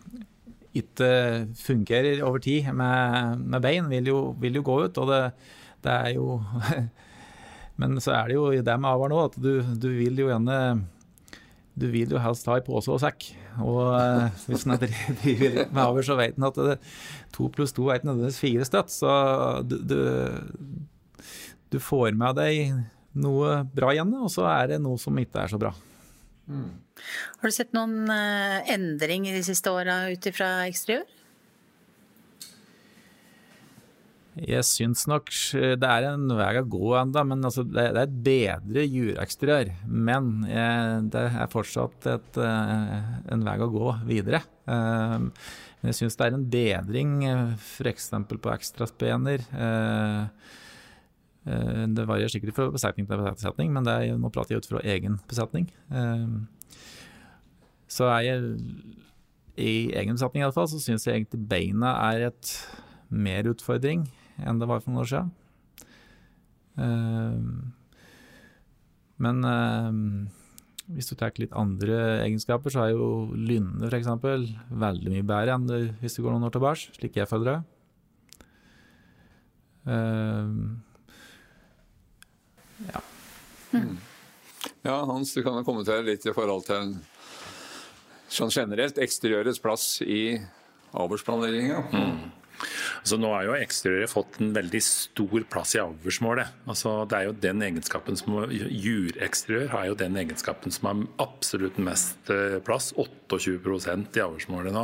ikke 0.76 1.48
fungerer 1.56 2.22
over 2.26 2.42
tid 2.44 2.68
med, 2.76 3.40
med 3.40 3.64
bein, 3.64 3.88
vil 3.90 4.10
jo, 4.10 4.18
vil 4.40 4.60
jo, 4.60 4.64
gå 4.66 4.76
ut. 4.84 5.00
Og 5.00 5.10
det, 5.10 5.22
det 5.84 5.94
er 5.94 6.14
jo 6.18 6.38
Men 7.78 8.00
så 8.02 8.10
er 8.16 8.30
det 8.30 8.34
jo 8.34 8.50
det 8.50 8.74
med 8.74 8.90
avl 8.90 9.12
nå, 9.12 9.18
at 9.28 9.36
du, 9.38 9.52
du, 9.78 9.88
vil 9.94 10.18
jo 10.18 10.26
gjerne 10.32 10.58
Du 11.78 11.86
vil 11.92 12.10
jo 12.10 12.18
helst 12.18 12.48
ha 12.50 12.56
i 12.58 12.64
pose 12.66 12.90
og 12.90 12.98
sekk. 13.02 13.30
Og 13.62 13.94
eh, 13.94 14.40
hvis 14.50 14.66
en 14.66 14.78
driver 15.22 15.60
med 15.70 15.82
avl, 15.84 16.02
så 16.04 16.18
vet 16.18 16.38
en 16.38 16.48
at 16.50 16.58
to 17.34 17.46
pluss 17.54 17.74
to 17.76 17.86
er 17.88 18.00
ikke 18.00 18.10
nødvendigvis 18.10 18.42
fire 18.42 18.66
støtt. 18.66 18.90
Så 18.92 19.12
du, 19.62 19.78
du, 19.78 19.98
du, 21.70 21.78
får 21.78 22.18
med 22.18 22.40
deg 22.40 22.74
noe 23.18 23.60
bra 23.74 23.94
igjen, 23.94 24.10
og 24.18 24.30
så 24.34 24.46
er 24.50 24.74
det 24.74 24.82
noe 24.82 24.98
som 24.98 25.16
ikke 25.22 25.46
er 25.46 25.54
så 25.54 25.62
bra. 25.62 25.72
Mm. 26.48 26.72
Har 27.38 27.50
du 27.50 27.54
sett 27.54 27.76
noen 27.76 28.08
uh, 28.08 28.58
endring 28.72 29.28
de 29.28 29.44
siste 29.46 29.72
åra 29.72 30.06
ut 30.12 30.28
ifra 30.30 30.50
eksteriør? 30.66 31.06
Jeg 34.38 34.62
syns 34.66 35.02
nok 35.10 35.30
det 35.52 35.88
er 35.88 36.04
en 36.12 36.28
vei 36.38 36.52
å 36.60 36.66
gå 36.70 36.92
enda, 37.00 37.24
men 37.26 37.42
altså 37.46 37.64
det, 37.66 37.88
er 37.88 37.96
et 38.04 38.18
bedre 38.26 38.84
jureksteriør. 38.86 39.72
Men 39.88 40.44
jeg, 40.46 41.00
det 41.14 41.24
er 41.42 41.50
fortsatt 41.50 42.06
et, 42.12 42.38
eh, 42.38 43.08
en 43.34 43.42
vei 43.46 43.56
å 43.64 43.70
gå 43.72 43.94
videre. 44.06 44.44
Eh, 44.70 45.16
men 45.18 45.90
jeg 45.90 45.98
syns 45.98 46.18
det 46.18 46.28
er 46.28 46.36
en 46.36 46.46
bedring 46.52 47.16
f.eks. 47.56 48.12
på 48.30 48.54
ekstraspener. 48.54 49.42
Det 51.48 52.04
varierer 52.04 52.32
sikkert 52.32 52.56
fra 52.56 52.68
besetning 52.74 53.06
til 53.08 53.22
besetning, 53.24 53.72
men 53.72 53.88
er, 53.88 54.10
nå 54.20 54.28
prater 54.34 54.54
jeg 54.54 54.62
ut 54.62 54.68
fra 54.68 54.82
egen 54.84 55.14
besetning. 55.30 55.68
Så 57.88 58.08
er 58.12 58.26
jeg 58.26 58.38
i 59.56 59.72
egen 59.96 60.18
besetning 60.18 60.44
iallfall, 60.44 60.68
så 60.68 60.80
syns 60.82 61.06
jeg 61.08 61.14
egentlig 61.16 61.40
beina 61.48 61.94
er 62.10 62.28
et 62.28 62.52
mer 63.08 63.48
utfordring 63.48 64.04
enn 64.38 64.60
det 64.60 64.68
var 64.68 64.82
for 64.82 64.92
noen 64.92 65.02
år 65.02 65.10
siden. 65.10 65.30
Uh, 66.78 67.40
men 69.18 69.42
hvis 70.94 71.10
du 71.10 71.16
tar 71.18 71.36
litt 71.36 71.56
andre 71.56 71.96
egenskaper, 72.24 72.72
så 72.72 72.84
er 72.84 72.94
jo 72.94 73.08
lynne 73.34 73.88
f.eks. 73.90 74.08
veldig 74.70 75.10
mye 75.12 75.26
bedre 75.26 75.56
enn 75.56 75.66
det, 75.68 75.80
hvis 76.02 76.16
du 76.16 76.22
går 76.24 76.32
noen 76.36 76.48
år 76.48 76.54
tilbake, 76.54 76.94
slik 76.96 77.18
jeg 77.18 77.28
føler 77.28 77.48
det. 77.50 77.58
Mm. 83.84 83.98
Ja, 84.82 84.96
Hans, 85.06 85.34
du 85.34 85.42
kan 85.42 85.58
jo 85.58 85.66
kommentere 85.66 86.06
litt 86.06 86.26
i 86.26 86.34
forhold 86.34 86.66
til 86.66 86.96
sånn 88.28 88.52
generelt 88.52 88.98
eksteriørets 89.00 89.60
plass 89.62 89.86
i 90.04 90.38
avlsplanlegginga. 90.98 91.84
Mm. 91.92 92.37
Altså, 93.08 93.22
nå 93.24 93.28
har 93.32 93.46
jo 93.46 93.54
eksteriøret 93.56 94.10
fått 94.12 94.34
en 94.44 94.50
veldig 94.52 94.80
stor 94.84 95.44
plass 95.48 95.70
i 95.72 95.80
avlsmålet. 95.80 96.50
Altså, 96.68 96.90
det 97.08 97.16
er 97.16 97.22
jo 97.24 97.36
den 97.40 97.62
egenskapen 97.64 98.18
som 98.20 98.34
Jureksteriør 98.52 99.70
har 99.72 99.86
jo 99.88 99.94
den 99.96 100.18
egenskapen 100.20 100.74
som 100.74 100.90
har 100.90 101.00
absolutt 101.24 101.78
mest 101.80 102.28
eh, 102.28 102.58
plass. 102.66 102.90
28% 102.92 104.18
i 104.18 104.22
avlsmålet 104.24 104.76
nå. 104.76 104.82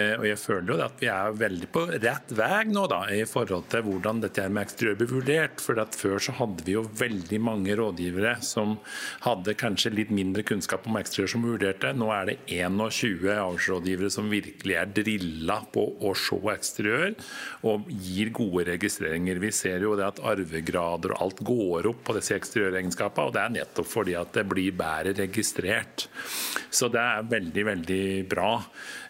Eh, 0.00 0.14
og 0.16 0.24
jeg 0.30 0.40
føler 0.40 0.72
jo 0.72 0.78
at 0.86 1.04
vi 1.04 1.10
er 1.12 1.36
veldig 1.36 1.68
på 1.74 1.82
rett 1.92 2.32
vei 2.32 2.62
nå 2.70 2.86
da, 2.88 3.02
i 3.12 3.26
forhold 3.28 3.68
til 3.72 3.84
hvordan 3.90 4.24
dette 4.24 4.48
med 4.48 4.64
eksteriør 4.64 4.96
blir 5.02 5.12
vurdert. 5.12 5.60
For 5.60 5.84
før 6.00 6.24
så 6.24 6.36
hadde 6.40 6.64
vi 6.64 6.78
jo 6.78 6.86
veldig 6.96 7.42
mange 7.44 7.76
rådgivere 7.76 8.38
som 8.40 8.78
hadde 9.26 9.56
kanskje 9.60 9.92
litt 9.98 10.14
mindre 10.16 10.46
kunnskap 10.48 10.88
om 10.88 10.96
eksteriør 11.02 11.34
som 11.36 11.44
vurderte. 11.44 11.92
Nå 11.92 12.08
er 12.16 12.32
det 12.32 12.40
21 12.56 13.28
avlsrådgivere 13.36 14.16
som 14.16 14.32
virkelig 14.32 14.80
er 14.80 14.96
drilla 14.96 15.60
på 15.76 15.90
å 16.00 16.16
se 16.16 16.40
eksteriør 16.56 17.12
og 17.66 17.88
gir 17.88 18.32
gode 18.34 18.66
registreringer. 18.70 19.40
Vi 19.42 19.52
ser 19.54 19.84
jo 19.86 19.94
det 19.98 20.06
at 20.06 20.22
arvegrader 20.24 21.14
og 21.14 21.22
alt 21.26 21.44
går 21.46 21.90
opp 21.92 22.02
på 22.06 22.16
disse 22.18 22.36
eksteriøregenskapene, 22.38 23.28
og 23.28 23.36
det 23.36 23.44
er 23.44 23.54
nettopp 23.60 23.90
fordi 23.90 24.16
at 24.18 24.34
det 24.36 24.46
blir 24.50 24.76
bedre 24.76 25.14
registrert. 25.24 26.08
Så 26.74 26.90
det 26.92 27.00
er 27.00 27.30
veldig, 27.30 27.64
veldig 27.70 28.04
bra. 28.30 28.52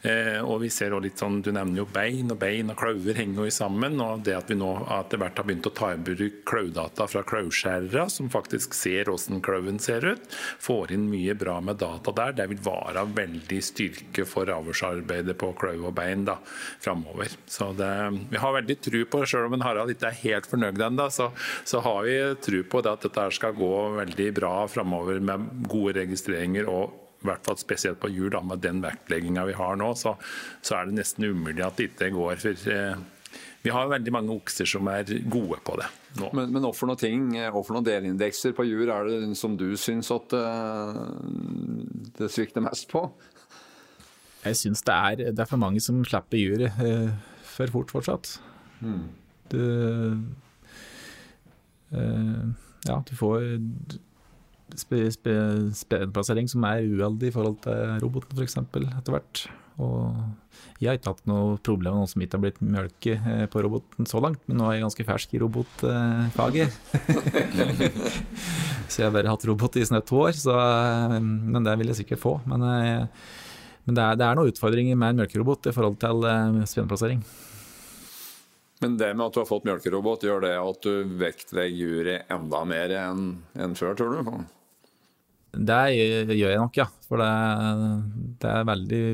Eh, 0.04 0.40
og 0.44 0.58
vi 0.60 0.68
ser 0.72 0.92
litt 1.00 1.20
sånn, 1.20 1.40
Du 1.42 1.50
nevner 1.52 1.80
jo 1.80 1.86
bein, 1.88 2.30
og 2.30 2.38
bein 2.38 2.70
og 2.70 2.76
klauver 2.76 3.16
henger 3.16 3.46
jo 3.48 3.50
sammen. 3.54 4.00
og 4.00 4.24
Det 4.24 4.34
at 4.36 4.50
vi 4.50 4.56
nå 4.58 4.70
etter 4.98 5.20
hvert 5.20 5.38
har 5.38 5.46
begynt 5.48 5.68
å 5.68 5.74
ta 5.74 5.92
i 5.94 5.96
bruk 5.96 6.44
klaudata 6.44 7.06
fra 7.08 7.22
klauvskjærere, 7.22 8.08
som 8.10 8.28
faktisk 8.28 8.74
ser 8.76 9.08
hvordan 9.08 9.40
klauven 9.44 9.78
ser 9.80 10.04
ut, 10.04 10.26
får 10.60 10.92
inn 10.92 11.08
mye 11.10 11.34
bra 11.34 11.60
med 11.60 11.78
data 11.80 12.12
der, 12.12 12.32
det 12.32 12.48
vil 12.52 12.60
være 12.64 13.06
veldig 13.14 13.60
styrke 13.64 14.26
for 14.28 14.50
avlsarbeidet 14.52 15.36
på 15.40 15.52
klauv 15.56 15.88
og 15.88 15.94
bein 15.96 16.26
da, 16.28 16.36
framover. 16.84 17.32
Så 17.46 17.72
det, 17.76 17.92
vi 18.30 18.40
har 18.40 18.56
veldig 18.58 18.78
tro 18.84 19.04
på, 19.04 19.24
selv 19.26 19.52
om 19.52 19.64
Harald 19.64 19.94
ikke 19.94 20.10
er 20.10 20.20
helt 20.24 20.50
fornøyd 20.50 20.84
ennå, 20.84 21.08
så, 21.10 21.30
så, 21.64 21.80
har 21.84 22.04
vi 22.04 22.18
tro 22.44 22.62
på 22.68 22.84
det 22.84 22.92
at 22.92 23.08
dette 23.08 23.30
skal 23.36 23.56
gå 23.56 23.72
veldig 23.98 24.28
bra 24.36 24.52
framover 24.68 25.20
med 25.20 25.48
gode 25.68 25.96
registreringer. 26.00 26.68
og 26.68 27.03
i 27.24 27.30
hvert 27.30 27.46
fall 27.46 27.58
spesielt 27.60 28.00
på 28.02 28.12
jul, 28.12 28.34
med 28.44 28.62
den 28.64 28.82
vektlegginga 28.84 29.46
vi 29.48 29.56
har 29.56 29.80
nå, 29.80 29.90
så, 29.96 30.14
så, 30.60 30.78
er 30.78 30.88
det 30.90 31.00
nesten 31.00 31.24
umulig 31.32 31.64
at 31.64 31.80
det 31.80 31.90
ikke 31.90 32.12
går. 32.14 32.40
For 32.42 32.72
eh, 32.72 33.04
vi 33.64 33.72
har 33.72 33.88
veldig 33.88 34.12
mange 34.12 34.34
okser 34.34 34.68
som 34.68 34.88
er 34.92 35.08
gode 35.32 35.56
på 35.64 35.78
det 35.80 35.88
nå. 36.20 36.28
Men, 36.36 36.50
men 36.52 36.64
hvorfor 36.66 36.90
noen 36.90 37.00
ting, 37.00 37.30
hvorfor 37.54 37.78
noen 37.78 37.86
delindekser 37.86 38.52
på 38.56 38.66
jur 38.68 38.90
er 38.92 39.08
det 39.08 39.38
som 39.40 39.56
du 39.58 39.70
syns 39.80 40.10
at 40.14 40.34
uh, 40.36 41.00
det 42.18 42.28
svikter 42.32 42.64
mest 42.64 42.90
på? 42.92 43.06
Jeg 44.44 44.60
syns 44.60 44.84
det, 44.84 45.30
det, 45.30 45.40
er 45.40 45.48
for 45.48 45.60
mange 45.60 45.80
som 45.80 46.02
slipper 46.04 46.38
juret 46.38 46.76
uh, 46.76 47.14
for 47.54 47.72
fort 47.72 47.94
fortsatt. 47.94 48.34
Mm. 48.84 49.06
Du 49.52 49.62
uh, 51.94 52.44
Ja, 52.84 53.00
du 53.00 53.14
får 53.16 53.48
spedplassering 54.74 56.48
som 56.50 56.64
er 56.68 56.86
uheldig 56.86 57.30
i 57.30 57.34
forhold 57.34 57.60
til 57.66 58.00
roboten 58.02 58.38
f.eks. 58.38 58.58
etter 58.58 59.14
hvert. 59.14 59.44
Og 59.82 60.14
jeg 60.78 60.86
har 60.86 60.98
ikke 60.98 61.12
hatt 61.14 61.24
noe 61.26 61.56
problem 61.66 61.96
med 61.96 62.04
noen 62.04 62.10
som 62.10 62.22
ikke 62.22 62.38
har 62.38 62.42
blitt 62.44 62.60
mjølke 62.62 63.14
eh, 63.18 63.44
på 63.50 63.62
roboten 63.64 64.06
så 64.06 64.20
langt, 64.22 64.42
men 64.46 64.60
nå 64.60 64.68
er 64.68 64.76
jeg 64.76 64.84
ganske 64.84 65.06
fersk 65.08 65.34
i 65.34 65.40
robotfaget. 65.42 66.76
så 68.90 69.00
jeg 69.00 69.08
har 69.08 69.14
bare 69.16 69.32
hatt 69.32 69.46
robot 69.50 69.80
i 69.80 69.86
snøtt 69.88 70.06
to 70.10 70.20
år, 70.26 70.36
så, 70.38 70.54
eh, 70.54 71.16
men 71.24 71.66
det 71.66 71.74
vil 71.80 71.90
jeg 71.90 72.04
sikkert 72.04 72.22
få. 72.22 72.36
Men, 72.50 72.66
eh, 72.70 73.24
men 73.88 73.98
det, 73.98 74.04
er, 74.04 74.20
det 74.20 74.28
er 74.28 74.38
noen 74.38 74.52
utfordringer 74.54 75.00
med 75.00 75.14
en 75.14 75.24
mjølkerobot 75.24 75.70
i 75.70 75.74
forhold 75.74 75.98
til 76.02 76.30
spedplassering. 76.70 77.24
Men 78.82 78.98
det 78.98 79.12
med 79.14 79.28
at 79.28 79.36
du 79.36 79.40
har 79.40 79.48
fått 79.48 79.64
mjølkerobot, 79.68 80.26
gjør 80.26 80.44
det 80.44 80.52
at 80.58 80.84
du 80.84 81.16
vektlegger 81.20 81.78
jury 81.78 82.18
enda 82.32 82.64
mer 82.68 82.94
enn, 82.98 83.24
en 83.54 83.76
før, 83.78 83.94
tror 83.98 84.18
du? 84.18 84.44
Det 85.54 85.80
gjør 85.94 86.50
jeg 86.50 86.60
nok, 86.60 86.78
ja. 86.82 86.88
For 87.06 87.22
det, 87.22 87.30
det 88.42 88.50
er 88.50 88.70
veldig 88.72 89.04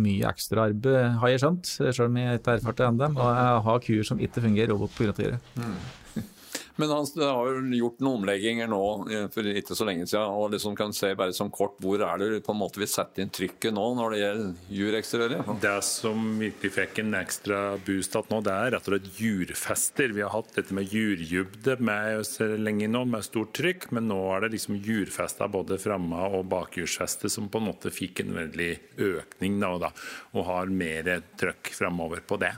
mye 0.00 0.30
ekstra 0.30 0.68
arbeid, 0.68 1.18
har 1.20 1.32
jeg 1.32 1.42
skjønt. 1.42 1.70
Selv 1.88 2.06
om 2.06 2.18
jeg 2.20 2.38
ikke 2.38 2.52
har 2.52 2.60
erfart 2.60 2.80
det 2.80 2.88
ennå. 2.88 3.10
Og 3.16 3.30
jeg 3.40 3.62
har 3.66 3.84
kuer 3.88 4.08
som 4.10 4.22
ikke 4.22 4.44
fungerer 4.44 4.72
robot 4.74 4.94
pga. 4.96 5.14
det. 5.18 5.40
Mm. 5.56 6.26
Men 6.76 6.90
han 6.92 7.06
har 7.16 7.48
jo 7.48 7.60
gjort 7.78 8.02
noen 8.04 8.20
omlegginger 8.20 8.68
nå 8.68 8.80
eh, 9.08 9.26
for 9.32 9.48
ikke 9.48 9.76
så 9.76 9.86
lenge 9.88 10.06
siden. 10.08 10.28
og 10.28 10.52
liksom 10.52 10.76
kan 10.76 10.92
se 10.96 11.14
bare 11.16 11.32
som 11.36 11.50
kort, 11.50 11.78
Hvor 11.80 12.02
er 12.04 12.18
det 12.20 12.42
på 12.44 12.52
en 12.52 12.60
måte 12.60 12.80
vi 12.80 12.88
setter 12.90 13.24
inn 13.24 13.32
trykket 13.32 13.74
nå 13.74 13.84
når 13.96 14.12
det 14.12 14.20
gjelder 14.20 14.74
jureksteriøret? 14.78 15.52
Det 15.62 15.76
som 15.86 16.26
virkelig 16.40 16.72
fikk 16.76 17.00
en 17.02 17.16
ekstra 17.20 17.60
boost 17.86 18.16
nå, 18.16 18.40
det 18.44 18.52
er 18.52 18.74
rett 18.76 18.88
og 18.88 18.92
slett 18.92 19.20
jurfester. 19.20 20.12
Vi 20.16 20.24
har 20.24 20.34
hatt 20.34 20.52
dette 20.56 20.76
med 20.76 20.92
jurjubde 20.92 21.78
med 21.80 22.60
lenge 22.60 22.90
nå, 22.92 23.04
med 23.08 23.24
stort 23.24 23.54
trykk. 23.56 23.88
Men 23.96 24.10
nå 24.12 24.20
er 24.34 24.44
det 24.44 24.54
liksom 24.56 24.76
jurfester 24.84 25.52
både 25.52 25.80
framme- 25.80 26.28
og 26.36 26.44
bakjursfester 26.52 27.32
som 27.32 27.48
på 27.48 27.62
en 27.62 27.70
måte 27.70 27.92
fikk 27.94 28.20
en 28.24 28.36
veldig 28.36 28.70
økning 29.06 29.58
da, 29.62 29.72
da, 29.86 29.92
og 30.36 30.48
har 30.50 30.76
mer 30.84 31.08
trøkk 31.40 31.72
framover 31.76 32.20
på 32.26 32.40
det. 32.42 32.52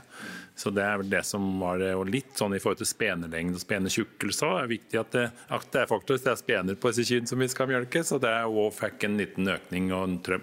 Så 0.59 0.73
det 0.75 0.83
er 0.83 0.97
vel 0.99 1.11
det 1.11 1.21
som 1.23 1.43
var 1.61 1.79
det, 1.79 1.93
og 1.95 2.09
litt 2.11 2.33
sånn 2.35 2.51
i 2.55 2.59
forhold 2.59 2.81
til 2.81 2.89
spenelengde 2.89 3.55
og 3.55 3.63
spenetjukk 3.63 4.09
tjukkelse 4.09 4.47
òg. 4.47 4.55
Det 4.57 4.63
er 4.63 4.71
viktig 4.73 4.99
at 4.99 5.13
det, 5.15 5.25
at 5.55 5.67
det 5.71 5.81
er 5.81 5.87
faktisk 5.87 6.25
det 6.25 6.33
er 6.33 6.41
spener 6.41 6.79
på 6.79 6.91
disse 6.91 7.05
kyrne 7.07 7.31
som 7.31 7.39
vi 7.39 7.47
skal 7.51 7.69
mjølke. 7.71 8.03
Så 8.03 8.19
det 8.19 8.33
òg 8.43 8.73
fikk 8.75 9.05
en 9.07 9.15
liten 9.21 9.47
økning 9.55 9.87
og 9.95 10.03
en, 10.03 10.17
trø, 10.25 10.39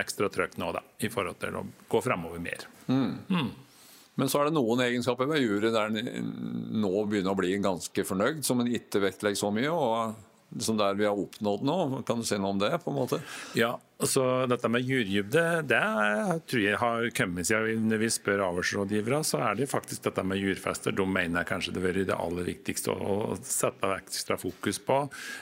ekstra 0.00 0.30
trøkk 0.34 0.58
nå, 0.58 0.72
da, 0.74 0.82
i 0.98 1.10
forhold 1.12 1.38
til 1.44 1.60
å 1.60 1.62
gå 1.92 2.02
framover 2.02 2.42
mer. 2.42 2.66
Mm. 2.88 3.12
Mm. 3.30 3.52
Men 4.18 4.30
så 4.30 4.40
er 4.40 4.50
det 4.50 4.56
noen 4.58 4.82
egenskaper 4.84 5.30
ved 5.30 5.42
juret 5.42 5.74
der 5.74 5.90
en 5.90 6.34
nå 6.82 6.92
begynner 7.10 7.34
å 7.34 7.38
bli 7.38 7.54
ganske 7.62 8.06
fornøyd, 8.06 8.42
som 8.46 8.62
en 8.62 8.70
ikke 8.70 9.02
vektlegger 9.06 9.38
så 9.38 9.54
mye. 9.54 9.70
og 9.70 10.33
som 10.60 10.78
der 10.78 10.94
vi 10.98 11.06
har 11.08 11.18
oppnådd 11.18 11.64
nå. 11.66 11.78
Kan 12.06 12.22
du 12.22 12.28
si 12.28 12.38
noe 12.38 12.54
om 12.54 12.62
det? 12.62 12.72
på 12.84 12.92
en 12.92 12.98
måte? 12.98 13.20
Ja, 13.58 13.74
så 14.02 14.24
dette 14.50 14.68
med 14.68 14.82
jurydybde, 14.82 15.42
det 15.70 15.80
tror 16.50 16.62
jeg 16.62 16.78
har 16.80 17.04
kommet 17.14 17.46
siden 17.46 17.86
når 17.88 18.00
vi 18.02 18.08
spør 18.12 18.42
avlsrådgivere, 18.48 19.20
så 19.26 19.38
er 19.46 19.58
det 19.58 19.68
faktisk 19.70 20.08
dette 20.08 20.24
med 20.26 20.40
jurfester. 20.42 20.94
De 20.96 21.06
mener 21.08 21.46
kanskje 21.48 21.74
det 21.74 21.82
har 21.82 21.86
vært 21.88 22.08
det 22.10 22.18
aller 22.18 22.48
viktigste 22.50 22.94
å 22.94 23.36
sette 23.38 23.92
ekstra 23.94 24.38
fokus 24.40 24.80
på. 24.82 24.98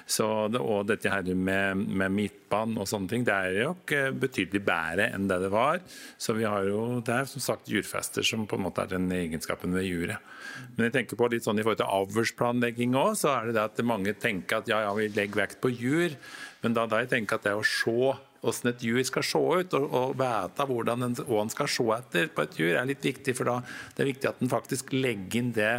Så 0.06 0.28
det, 0.52 0.60
og 0.60 0.86
dette 0.90 1.10
her 1.12 1.26
med, 1.32 1.80
med 1.88 2.12
midtbanen 2.12 2.78
og 2.82 2.90
sånne 2.90 3.10
ting, 3.10 3.24
det 3.26 3.34
er 3.34 3.58
jo 3.64 3.74
betydelig 4.20 4.62
bedre 4.68 5.08
enn 5.16 5.30
det 5.30 5.40
det 5.46 5.52
var. 5.52 5.80
Så 6.20 6.36
vi 6.36 6.46
har 6.46 6.68
jo, 6.68 7.00
det 7.00 7.22
er 7.22 7.32
som 7.32 7.42
sagt 7.42 7.72
jurfester 7.72 8.26
som 8.26 8.44
på 8.46 8.60
en 8.60 8.66
måte 8.68 8.84
er 8.84 8.94
den 8.94 9.08
egenskapen 9.16 9.74
ved 9.74 9.88
juret. 9.88 10.32
Men 10.76 10.88
jeg 10.88 10.96
tenker 10.96 11.20
på 11.20 11.28
litt 11.32 11.46
sånn 11.46 11.60
i 11.60 11.64
forhold 11.64 11.80
til 11.82 11.94
avlsplanlegging 11.98 12.96
òg, 12.98 13.14
så 13.20 13.32
er 13.36 13.48
det 13.48 13.56
det 13.58 13.64
at 13.64 13.86
mange 13.86 14.14
tenker 14.20 14.60
at 14.60 14.70
ja, 14.70 14.82
ja, 14.86 14.92
vi 14.96 15.08
legger 15.12 15.44
vekt 15.44 15.62
på 15.62 15.72
jur. 15.72 16.16
Men 16.62 16.76
da, 16.76 16.86
da 16.90 17.02
jeg 17.02 17.12
tenker 17.12 17.38
at 17.38 17.48
det 17.48 17.56
å 17.56 17.64
se 17.66 18.12
hvordan 18.42 18.72
et 18.72 18.82
jur 18.82 19.02
skal 19.06 19.24
se 19.26 19.38
ut, 19.38 19.74
og, 19.78 19.84
og 19.94 20.14
vite 20.18 20.66
hvordan 20.66 21.06
en, 21.06 21.16
hva 21.28 21.42
en 21.44 21.52
skal 21.52 21.70
se 21.70 21.86
etter 21.94 22.30
på 22.34 22.46
et 22.46 22.56
jur, 22.58 22.72
er 22.74 22.88
litt 22.88 23.04
viktig. 23.06 23.36
For 23.38 23.48
da 23.48 23.60
det 23.94 24.04
er 24.04 24.10
viktig 24.10 24.30
at 24.30 24.42
en 24.42 24.50
faktisk 24.50 24.94
legger 24.96 25.42
inn 25.42 25.52
det 25.56 25.74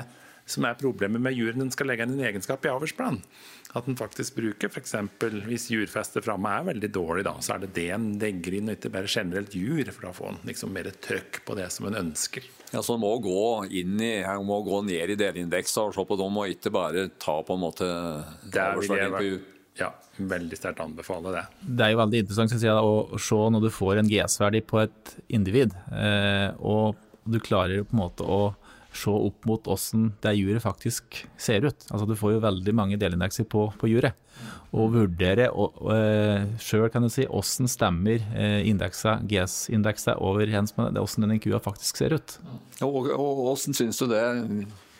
som 0.45 0.65
er 0.67 0.79
problemet 0.79 1.21
med 1.23 1.35
juren. 1.38 1.59
den 1.63 1.71
skal 1.71 1.88
legge 1.88 2.05
inn 2.05 2.15
en 2.17 2.25
egenskap 2.27 2.65
i 2.65 2.71
avlsplan. 2.71 3.21
At 3.73 3.88
den 3.88 3.97
faktisk 3.97 4.35
bruker 4.38 4.69
f.eks. 4.69 4.95
hvis 5.47 5.69
jurfestet 5.71 6.25
framme 6.25 6.51
er 6.51 6.67
veldig 6.67 6.89
dårlig, 6.93 7.23
da, 7.25 7.33
så 7.41 7.55
er 7.55 7.63
det 7.63 7.71
det 7.77 7.88
en 7.95 8.12
legger 8.21 8.59
inn, 8.59 8.69
og 8.69 8.77
ikke 8.77 8.91
bare 8.93 9.09
generelt 9.09 9.55
jur. 9.57 9.88
For 9.89 10.09
da 10.09 10.12
får 10.13 10.29
en 10.33 10.43
liksom 10.50 10.75
mer 10.75 10.91
trøkk 11.07 11.41
på 11.47 11.57
det 11.57 11.69
som 11.73 11.88
en 11.89 11.97
ønsker. 12.03 12.45
Ja, 12.73 12.81
Så 12.81 12.97
en 12.97 13.03
må 13.05 13.15
gå 13.23 13.65
inn 13.69 13.97
i, 14.01 14.13
en 14.21 14.45
må 14.45 14.59
gå 14.65 14.83
ned 14.85 15.15
i 15.15 15.17
delindekser 15.17 15.89
og 15.89 15.97
se 15.97 16.05
på 16.09 16.19
dem, 16.19 16.38
og 16.38 16.53
ikke 16.53 16.73
bare 16.73 17.07
ta 17.21 17.39
på 17.45 17.57
en 17.57 17.65
måte 17.65 17.89
avlsverdien 17.89 19.17
på 19.17 19.25
jur? 19.29 19.41
Ja, 19.79 19.89
veldig 20.21 20.57
sterkt 20.57 20.83
anbefale 20.83 21.31
det. 21.33 21.43
Det 21.65 21.85
er 21.85 21.95
jo 21.95 22.01
veldig 22.03 22.19
interessant 22.21 22.53
jeg, 22.53 22.69
å 22.69 23.17
se 23.17 23.39
når 23.55 23.63
du 23.63 23.71
får 23.73 24.01
en 24.01 24.09
GS-verdi 24.12 24.62
på 24.69 24.83
et 24.83 25.15
individ, 25.33 25.73
eh, 25.97 26.51
og 26.62 27.00
du 27.25 27.39
klarer 27.41 27.88
på 27.88 27.95
en 27.95 28.03
måte 28.03 28.27
å 28.27 28.41
se 28.97 29.13
opp 29.13 29.47
mot 29.50 29.67
hvordan 29.67 30.12
det 30.23 30.35
juret 30.38 30.63
faktisk 30.63 31.23
ser 31.39 31.65
ut. 31.65 31.88
Altså 31.89 32.07
Du 32.09 32.15
får 32.17 32.35
jo 32.35 32.43
veldig 32.43 32.75
mange 32.77 33.00
delindekser 33.01 33.47
på, 33.50 33.67
på 33.79 33.89
juret. 33.91 34.17
Og 34.73 34.93
vurdere 34.95 35.50
og, 35.51 35.75
og, 35.83 35.91
eh, 35.93 36.45
sjøl 36.62 36.88
kan 36.93 37.05
du 37.05 37.12
si 37.13 37.27
hvordan 37.29 37.69
stemmer 37.69 38.23
eh, 38.33 38.62
indeksa, 38.69 39.19
GS-indeksa 39.29 40.17
overens 40.21 40.75
med 40.79 40.97
hvordan 40.97 41.27
denne 41.27 41.41
kua 41.43 41.62
faktisk 41.63 42.01
ser 42.01 42.17
ut. 42.17 42.38
Og, 42.81 43.12
og 43.13 43.43
Hvordan 43.43 43.77
syns 43.77 44.01
du 44.01 44.07
det 44.12 44.23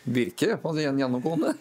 virker 0.04 0.58
på 0.62 0.74
den 0.76 1.00
gjennomgående? 1.00 1.54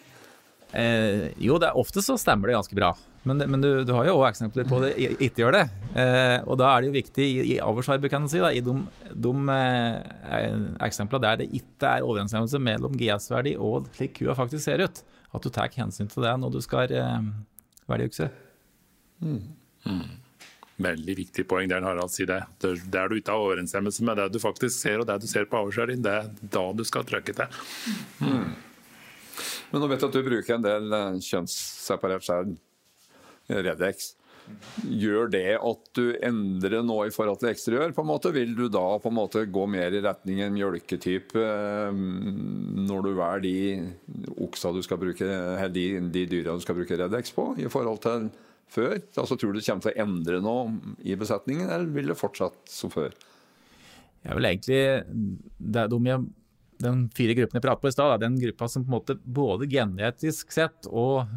Eh, 0.74 1.32
jo, 1.42 1.58
det 1.62 1.70
er, 1.70 1.78
ofte 1.78 2.02
så 2.06 2.18
stemmer 2.22 2.50
det 2.50 2.58
ganske 2.58 2.78
bra. 2.78 2.94
Men, 3.24 3.40
men 3.40 3.62
du, 3.64 3.70
du, 3.88 3.94
har 3.96 4.08
jo 4.10 4.18
òg 4.18 4.26
eksempler 4.34 4.68
på 4.68 4.82
det 4.84 4.92
ikke 5.00 5.46
gjør 5.46 5.56
det. 5.56 5.64
Eh, 5.96 6.38
og 6.44 6.58
da 6.60 6.74
er 6.74 6.84
det 6.84 6.90
jo 6.90 6.96
viktig 6.98 7.28
i, 7.28 7.38
i 7.54 7.60
avlsarbeid, 7.64 8.12
kan 8.12 8.26
du 8.26 8.32
si, 8.32 8.42
da, 8.44 8.50
i 8.52 8.64
de, 8.64 8.74
de 9.26 9.34
eh, 9.54 10.58
eksemplene 10.84 11.24
der 11.24 11.40
det 11.44 11.48
ikke 11.56 11.94
er 11.98 12.08
overensstemmelse 12.08 12.60
mellom 12.64 12.98
GS-verdi 13.00 13.56
og 13.56 13.88
slik 13.96 14.18
kua 14.20 14.36
faktisk 14.36 14.66
ser 14.66 14.84
ut, 14.84 15.00
at 15.34 15.46
du 15.46 15.52
tar 15.54 15.72
hensyn 15.78 16.12
til 16.12 16.28
det 16.28 16.34
når 16.42 16.58
du 16.58 16.60
skal 16.66 16.92
eh, 16.92 17.30
verdiøkse. 17.92 18.28
Mm. 19.24 19.40
Mm. 19.88 20.04
Veldig 20.84 21.16
viktig 21.22 21.48
poeng 21.48 21.72
der 21.72 21.86
Harald 21.86 22.12
sier 22.12 22.28
det. 22.28 22.42
Der 22.92 23.08
du 23.08 23.16
ikke 23.16 23.32
har 23.32 23.46
overensstemmelse 23.46 24.04
med 24.04 24.20
det 24.20 24.28
du 24.34 24.40
faktisk 24.44 24.76
ser, 24.76 25.00
og 25.00 25.08
det 25.08 25.22
du 25.24 25.30
ser 25.32 25.48
på 25.48 25.64
avlsverdien, 25.64 26.04
det 26.04 26.14
er 26.20 26.30
da 26.58 26.66
du 26.76 26.84
skal 26.88 27.08
trykke 27.08 27.40
til. 27.40 27.64
Mm. 28.20 28.52
Men 29.72 29.82
nå 29.82 29.90
vet 29.90 30.04
jeg 30.04 30.12
at 30.12 30.20
du 30.20 30.28
bruker 30.28 30.58
en 30.58 30.68
del 30.68 31.00
eh, 31.00 31.20
kjønnsseparert 31.24 32.28
skjær, 32.28 32.52
Redex. 33.50 34.14
Gjør 34.84 35.30
det 35.32 35.56
at 35.56 35.90
du 35.96 36.18
endrer 36.26 36.84
nå 36.84 36.98
i 37.08 37.14
forhold 37.16 37.40
til 37.40 37.52
eksteriør? 37.54 37.94
på 37.96 38.04
en 38.04 38.10
måte? 38.10 38.34
Vil 38.36 38.52
du 38.58 38.66
da 38.72 39.00
på 39.00 39.12
en 39.12 39.18
måte 39.18 39.46
gå 39.48 39.66
mer 39.72 39.96
i 39.96 40.02
retning 40.04 40.42
en 40.44 40.56
mjølketype 40.56 41.40
eh, 41.40 42.02
når 42.84 43.06
du 43.06 43.12
velger 43.16 43.44
de 43.46 43.56
oksa 44.44 44.74
du 44.76 44.82
skal 44.84 45.00
bruke, 45.00 45.28
de, 45.72 45.86
de 46.12 46.26
dyra 46.30 46.58
du 46.58 46.66
skal 46.66 46.78
bruke 46.80 47.00
Redex 47.00 47.32
på, 47.36 47.54
i 47.64 47.70
forhold 47.72 48.04
til 48.04 48.30
før? 48.74 48.98
Altså, 49.16 49.38
tror 49.38 49.54
du 49.54 49.62
det 49.62 49.68
kommer 49.68 49.88
til 49.88 49.94
å 49.94 50.08
endre 50.08 50.44
noe 50.44 50.96
i 51.08 51.16
besetningen, 51.20 51.70
eller 51.70 51.94
vil 51.96 52.12
det 52.12 52.20
fortsatt 52.20 52.60
som 52.72 52.92
før? 52.94 53.16
Jeg 54.24 54.40
vil 54.40 54.48
egentlig 54.48 54.84
Det 55.60 55.82
er 55.82 55.90
de 55.92 56.00
jeg 56.08 56.26
den 56.84 57.04
fire 57.16 57.36
gruppene 57.38 57.60
jeg 57.60 57.66
pratet 57.66 57.84
på 57.84 57.92
i 57.92 57.96
stad, 57.96 58.14
den 58.22 58.38
gruppa 58.42 58.70
som 58.72 58.86
på 58.86 58.92
en 58.92 58.96
måte 58.98 59.18
både 59.24 59.68
genetisk 59.72 60.54
sett 60.54 60.88
og 60.90 61.30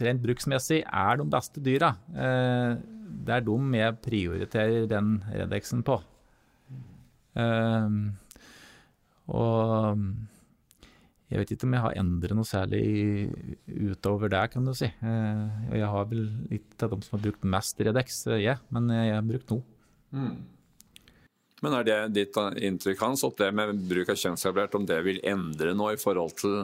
rent 0.00 0.22
bruksmessig 0.24 0.82
er 0.84 1.20
de 1.20 1.28
beste 1.32 1.62
dyra. 1.64 1.94
Eh, 2.14 2.80
det 3.20 3.36
er 3.36 3.46
dem 3.46 3.74
jeg 3.76 4.00
prioriterer 4.04 4.88
den 4.90 5.18
Redexen 5.32 5.84
på. 5.86 5.98
Eh, 7.40 7.96
og 9.30 10.04
jeg 11.30 11.38
vet 11.38 11.52
ikke 11.54 11.68
om 11.68 11.74
jeg 11.76 11.84
har 11.84 11.98
endret 12.00 12.34
noe 12.34 12.48
særlig 12.48 12.84
utover 13.70 14.32
det, 14.32 14.46
kan 14.54 14.64
du 14.66 14.72
si. 14.74 14.88
Eh, 14.90 15.44
jeg 15.78 15.90
har 15.92 16.08
vel 16.10 16.24
litt 16.50 16.82
av 16.82 16.94
dem 16.94 17.04
som 17.06 17.18
har 17.18 17.26
brukt 17.28 17.46
mest 17.56 17.82
Redex, 17.86 18.24
jeg, 18.34 18.58
men 18.74 18.90
jeg 18.94 19.14
har 19.14 19.28
brukt 19.28 19.54
noe. 19.54 19.62
Mm. 20.10 20.40
Men 21.60 21.76
er 21.76 21.86
det 21.86 21.98
ditt 22.16 22.36
inntrykk 22.38 23.02
Hans, 23.04 23.24
at 23.26 23.36
det 23.40 23.50
med 23.56 23.82
bruk 23.90 24.12
av 24.12 24.18
kjønnsetablert, 24.20 24.76
om 24.78 24.86
det 24.88 25.00
vil 25.06 25.20
endre 25.28 25.74
noe 25.76 25.94
i 25.96 26.00
forhold 26.00 26.36
til 26.40 26.62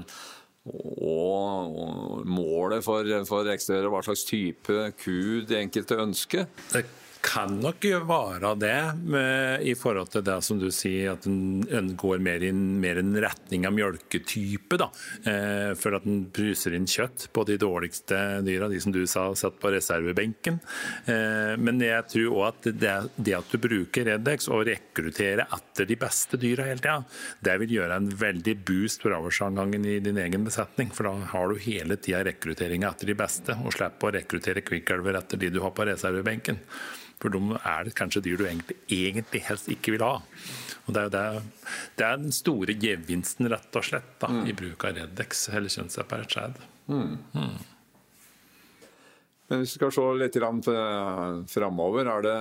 og 0.67 2.25
målet 2.27 2.83
for, 2.83 3.07
for 3.29 3.47
eksteriøret, 3.53 3.93
hva 3.93 4.01
slags 4.03 4.25
type 4.27 4.87
ku 4.99 5.45
de 5.47 5.61
enkelte 5.61 5.99
ønsker? 6.03 6.49
Det 6.73 6.83
kan 7.27 7.57
nok 7.61 7.85
være 8.07 8.53
det, 8.61 8.79
med, 9.03 9.63
i 9.67 9.75
forhold 9.79 10.13
til 10.15 10.25
det 10.27 10.37
som 10.47 10.61
du 10.61 10.69
sier, 10.75 11.17
at 11.17 11.27
en 11.27 11.93
går 11.99 12.23
mer 12.23 12.45
i 12.45 12.51
en 12.53 13.19
retning 13.23 13.67
av 13.67 13.75
mjølketype. 13.75 14.79
eh, 15.27 15.73
For 15.79 15.97
at 15.97 16.07
en 16.07 16.25
bruser 16.31 16.77
inn 16.77 16.87
kjøtt 16.87 17.29
på 17.35 17.45
de 17.49 17.59
dårligste 17.61 18.43
dyra, 18.47 18.69
de 18.71 18.81
som 18.81 18.95
du 18.95 19.03
sa 19.11 19.29
satt 19.35 19.59
på 19.61 19.73
reservebenken. 19.75 20.61
Eh, 21.07 21.55
men 21.59 21.81
jeg 21.83 22.07
tror 22.13 22.37
òg 22.37 22.47
at 22.49 22.69
det, 22.71 22.95
det, 23.17 23.35
at 23.39 23.51
du 23.51 23.59
bruker 23.59 24.07
Redex 24.07 24.49
og 24.53 24.67
rekrutterer 24.69 25.47
etter 25.47 25.89
de 25.89 25.99
beste 26.01 26.39
dyra 26.41 26.69
hele 26.69 26.83
tida, 26.83 27.01
det 27.41 27.57
vil 27.63 27.79
gjøre 27.79 28.01
en 28.01 28.11
veldig 28.23 28.57
boost 28.67 29.03
for 29.03 29.17
avlsavgangen 29.17 29.87
i 29.89 29.99
din 30.05 30.21
egen 30.23 30.47
besetning. 30.47 30.93
For 30.95 31.09
da 31.09 31.33
har 31.33 31.51
du 31.51 31.65
hele 31.67 31.99
tida 31.99 32.23
rekrutteringa 32.27 32.93
etter 32.93 33.11
de 33.11 33.19
beste, 33.19 33.59
og 33.65 33.75
slipper 33.75 34.13
å 34.13 34.15
rekruttere 34.21 34.65
kvikkelver 34.67 35.19
etter 35.19 35.41
de 35.41 35.51
du 35.51 35.61
har 35.65 35.75
på 35.75 35.89
reservebenken. 35.89 36.63
For 37.23 37.33
de 37.33 37.41
er 37.57 37.93
kanskje 37.97 38.23
dyr 38.27 38.41
du 38.41 38.45
egentlig, 38.47 38.77
egentlig 38.93 39.43
helst 39.47 39.71
ikke 39.73 39.95
vil 39.95 40.05
ha. 40.05 40.19
Og 40.87 40.95
det, 40.95 41.07
er 41.07 41.15
det, 41.15 41.71
det 41.99 42.07
er 42.07 42.21
den 42.21 42.35
store 42.35 42.77
gevinsten 42.79 43.49
rett 43.51 43.79
og 43.79 43.87
slett 43.89 44.13
da, 44.23 44.31
mm. 44.33 44.43
i 44.51 44.57
bruk 44.57 44.85
av 44.87 44.99
Redex 44.99 45.49
eller 45.53 45.73
kjønnsseparert 45.73 46.37
skjedd. 46.37 46.61
Mm. 46.93 47.17
Mm. 47.33 47.57
Men 49.47 49.61
hvis 49.63 49.77
vi 49.77 49.79
skal 49.79 49.93
se 49.95 50.05
litt 50.19 50.37
framover, 51.53 52.09
er 52.11 52.25
det 52.25 52.39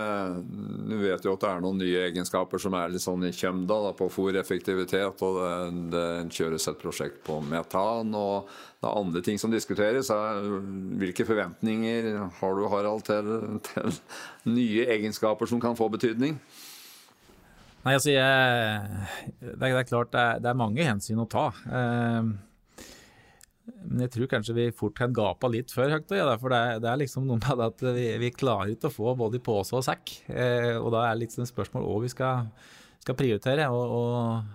Du 0.89 0.95
vet 1.03 1.25
jo 1.27 1.35
at 1.35 1.43
det 1.43 1.49
er 1.51 1.61
noen 1.61 1.77
nye 1.77 2.05
egenskaper 2.07 2.61
som 2.61 2.73
er 2.77 2.93
litt 2.93 3.03
sånn 3.03 3.27
i 3.27 3.33
kjømda 3.35 3.77
da, 3.83 3.91
på 3.97 4.09
fòreffektivitet. 4.09 5.21
Og 5.21 5.37
det, 5.37 5.51
det 5.93 6.05
kjøres 6.33 6.65
et 6.71 6.81
prosjekt 6.81 7.21
på 7.27 7.37
metan. 7.45 8.09
Og 8.17 8.49
det 8.81 8.89
er 8.89 9.01
andre 9.03 9.21
ting 9.25 9.37
som 9.41 9.53
diskuteres. 9.53 10.09
Hvilke 10.09 11.27
forventninger 11.29 12.09
har 12.39 12.57
du, 12.57 12.65
Harald, 12.73 13.05
til, 13.05 13.61
til 13.69 13.99
nye 14.49 14.87
egenskaper 14.97 15.49
som 15.49 15.61
kan 15.61 15.77
få 15.77 15.91
betydning? 15.93 16.39
Nei, 17.85 17.93
altså, 17.93 18.09
jeg, 18.15 18.25
det, 19.37 19.51
er, 19.51 19.59
det, 19.61 19.69
er, 19.69 19.85
klart 19.85 20.09
det 20.09 20.21
er, 20.21 20.39
det 20.41 20.49
er 20.49 20.57
mange 20.57 20.85
hensyn 20.89 21.21
å 21.21 21.29
ta. 21.29 21.51
Eh, 21.69 22.33
men 23.65 24.03
jeg 24.05 24.11
tror 24.13 24.29
kanskje 24.29 24.55
vi 24.57 24.65
fort 24.75 24.93
kan 24.97 25.13
gape 25.15 25.49
litt 25.49 25.71
før 25.73 25.95
Høgtøy. 25.95 26.17
Ja, 26.19 26.33
for 26.41 26.53
det 26.53 26.59
er, 26.59 26.81
det 26.83 26.89
er, 26.91 26.99
liksom 27.01 27.25
noe 27.25 27.39
med 27.41 27.63
at 27.65 27.81
vi, 27.95 28.05
vi 28.21 28.29
klarer 28.33 28.73
ikke 28.73 28.91
å 28.91 28.93
få 28.93 29.15
både 29.17 29.39
i 29.39 29.45
pose 29.45 29.73
og 29.77 29.85
sekk. 29.85 30.13
Eh, 30.29 30.75
og 30.77 30.91
da 30.93 31.07
er 31.07 31.15
det 31.15 31.25
litt 31.25 31.35
sånn 31.35 31.49
spørsmål 31.49 31.87
hva 31.87 31.97
vi 32.03 32.11
skal, 32.13 32.51
skal 33.01 33.17
prioritere. 33.17 33.67
Og, 33.73 33.97
og, 33.97 34.53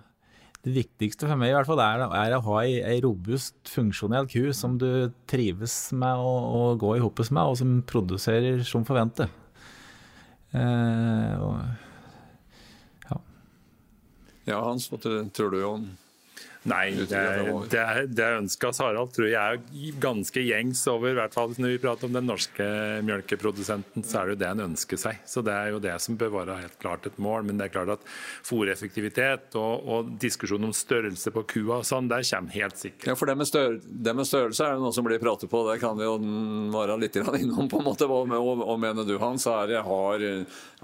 det 0.61 0.75
viktigste 0.75 1.25
for 1.25 1.41
meg 1.41 1.49
i 1.49 1.55
hvert 1.55 1.65
fall 1.65 1.79
er, 1.81 2.03
er 2.05 2.35
å 2.37 2.43
ha 2.45 2.57
ei, 2.61 2.75
ei, 2.85 2.99
robust, 3.01 3.55
funksjonell 3.65 4.27
ku 4.29 4.51
som 4.53 4.75
du 4.77 5.09
trives 5.25 5.73
med 5.97 6.21
å, 6.21 6.33
å 6.53 6.59
gå 6.77 6.91
i 6.99 7.01
hoppes 7.01 7.31
med, 7.33 7.41
og 7.49 7.57
som 7.57 7.79
produserer 7.89 8.61
som 8.67 8.85
forventet. 8.85 9.33
Eh, 10.53 11.33
og, 11.41 11.57
ja. 13.07 13.17
ja, 14.51 14.61
Hans, 14.61 14.85
hva 14.93 15.01
tror 15.01 15.49
du 15.55 15.63
om 15.65 15.89
Nei, 16.69 16.91
det, 16.93 17.21
det, 17.73 17.83
det 18.13 18.25
ønsket 18.37 18.67
hos 18.69 18.79
Harald 18.83 19.09
tror 19.15 19.25
jeg 19.25 19.57
er 19.57 19.95
ganske 20.01 20.43
gjengs 20.45 20.83
over, 20.91 21.09
i 21.09 21.17
hvert 21.17 21.33
fall 21.33 21.55
når 21.57 21.73
vi 21.73 21.79
prater 21.81 22.05
om 22.05 22.13
den 22.13 22.27
norske 22.29 22.67
mjølkeprodusenten, 23.07 24.05
så 24.05 24.19
er 24.19 24.29
det 24.29 24.35
jo 24.35 24.39
det 24.43 24.49
en 24.51 24.61
ønsker 24.67 24.99
seg. 25.01 25.23
Så 25.25 25.41
det 25.45 25.55
er 25.55 25.71
jo 25.73 25.79
det 25.81 25.95
som 26.05 26.19
bør 26.21 26.35
være 26.35 26.59
helt 26.59 26.77
klart 26.83 27.07
et 27.09 27.17
mål. 27.17 27.47
Men 27.47 27.57
det 27.57 27.67
er 27.67 27.73
klart 27.73 27.95
at 27.95 28.05
fòreffektivitet 28.45 29.57
og, 29.57 29.87
og 29.89 30.11
diskusjon 30.21 30.69
om 30.69 30.75
størrelse 30.75 31.33
på 31.33 31.43
kua 31.55 31.79
og 31.79 31.87
sånn, 31.87 32.11
der 32.11 32.21
kommer 32.29 32.53
helt 32.53 32.77
sikkert. 32.77 33.09
Ja, 33.09 33.17
for 33.17 33.31
det 33.31 33.37
med, 33.41 33.49
størrelse, 33.49 33.97
det 34.05 34.15
med, 34.21 34.29
størrelse 34.29 34.67
er 34.67 34.77
det 34.77 34.85
noe 34.85 34.93
som 34.93 35.09
blir 35.09 35.23
pratet 35.23 35.49
på, 35.49 35.63
det 35.71 35.79
kan 35.81 35.97
vi 35.97 36.05
jo 36.05 36.13
være 36.77 36.99
litt 37.01 37.17
innom 37.17 37.71
på 37.71 37.81
en 37.81 37.89
måte. 37.89 38.05
Hva, 38.05 38.77
mener 38.77 39.07
du 39.07 39.17
Hans? 39.21 39.49
Er, 39.49 39.79
har, 39.81 40.29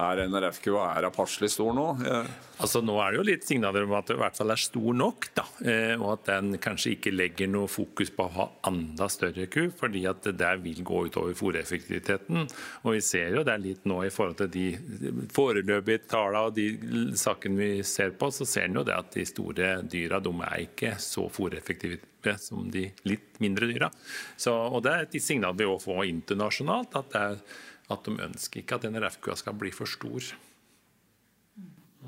er 0.09 0.25
NRF-kua 0.25 0.89
er 0.97 1.11
passelig 1.13 1.53
stor 1.53 1.77
nå? 1.77 1.87
Ja. 2.01 2.25
Altså 2.57 2.81
Nå 2.81 2.95
er 3.03 3.13
det 3.13 3.19
jo 3.19 3.25
litt 3.27 3.45
signaler 3.45 3.85
om 3.85 3.93
at 3.93 4.09
det 4.09 4.15
i 4.17 4.21
hvert 4.23 4.37
fall 4.39 4.49
er 4.53 4.61
stor 4.61 4.95
nok. 4.97 5.29
da. 5.37 5.45
Eh, 5.67 5.93
og 5.99 6.13
at 6.13 6.27
den 6.29 6.57
kanskje 6.63 6.93
ikke 6.95 7.11
legger 7.11 7.49
noe 7.51 7.67
fokus 7.71 8.11
på 8.15 8.27
å 8.27 8.33
ha 8.37 8.45
enda 8.69 9.09
større 9.11 9.47
ku, 9.51 9.67
fordi 9.75 10.05
at 10.07 10.23
det 10.23 10.37
der 10.39 10.61
vil 10.63 10.79
gå 10.87 11.03
utover 11.09 11.35
fôreffektiviteten. 11.37 12.47
Og 12.85 12.95
vi 12.95 13.01
ser 13.03 13.35
jo 13.35 13.43
det 13.47 13.55
er 13.55 13.63
litt 13.63 13.87
nå 13.89 13.99
i 14.05 14.11
forhold 14.13 14.39
til 14.43 14.51
de 14.53 14.67
foreløpige 15.35 16.05
tallene 16.07 16.45
og 16.47 16.55
de 16.55 17.17
sakene 17.19 17.59
vi 17.59 17.71
ser 17.87 18.15
på, 18.19 18.31
så 18.31 18.47
ser 18.47 18.69
en 18.69 18.79
jo 18.79 18.85
det 18.87 18.95
at 18.95 19.11
de 19.17 19.27
store 19.27 19.73
dyra 19.89 20.21
de 20.23 20.33
er 20.47 20.57
ikke 20.67 20.95
så 21.03 21.27
fôreffektive 21.33 21.99
som 22.41 22.67
de 22.71 22.89
litt 23.07 23.37
mindre 23.43 23.69
dyra. 23.69 23.87
Så, 24.35 24.51
og 24.51 24.83
det 24.83 24.93
er 24.93 25.05
et 25.05 25.15
signal 25.23 25.55
vi 25.57 25.67
òg 25.67 25.79
får 25.83 26.05
internasjonalt, 26.09 26.97
at, 26.99 27.15
er, 27.15 27.39
at 27.93 28.07
de 28.07 28.19
ønsker 28.27 28.63
ikke 28.63 28.79
at 28.79 28.87
NRF-kua 28.91 29.37
skal 29.39 29.55
bli 29.59 29.71
for 29.75 29.89
stor. 29.89 30.31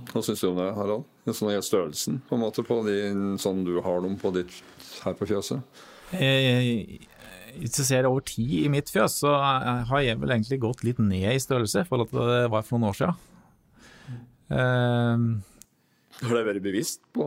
Hva 0.10 0.24
syns 0.26 0.42
du 0.42 0.50
om 0.50 0.58
det, 0.60 0.70
Harald? 0.78 1.06
Sånn 1.30 1.52
størrelsen 1.62 2.20
på 2.26 2.38
en 2.38 2.44
måte 2.44 2.66
på 2.66 2.80
de, 2.88 2.98
sånn 3.42 3.62
du 3.68 3.76
har 3.86 4.02
dem 4.06 4.16
på 4.20 4.32
ditt 4.34 4.56
her 5.04 5.18
på 5.18 5.28
fjøset? 5.30 5.62
Hvis 6.10 7.76
du 7.76 7.84
ser 7.86 8.08
over 8.10 8.26
tid 8.26 8.56
i 8.64 8.72
mitt 8.72 8.90
fjøs, 8.90 9.20
så 9.22 9.36
har 9.36 10.04
jeg 10.06 10.20
vel 10.22 10.34
egentlig 10.34 10.62
gått 10.64 10.84
litt 10.88 11.02
ned 11.04 11.30
i 11.36 11.42
størrelse 11.42 11.86
i 11.86 11.90
forhold 11.90 12.12
til 12.14 12.26
det 12.26 12.44
var 12.54 12.66
for 12.66 12.80
noen 12.80 12.90
år 12.90 13.00
siden. 13.00 13.26
Uh, 14.50 15.40
har 16.24 16.40
det 16.40 16.46
vært 16.48 16.64
bevisst 16.66 17.04
på 17.14 17.26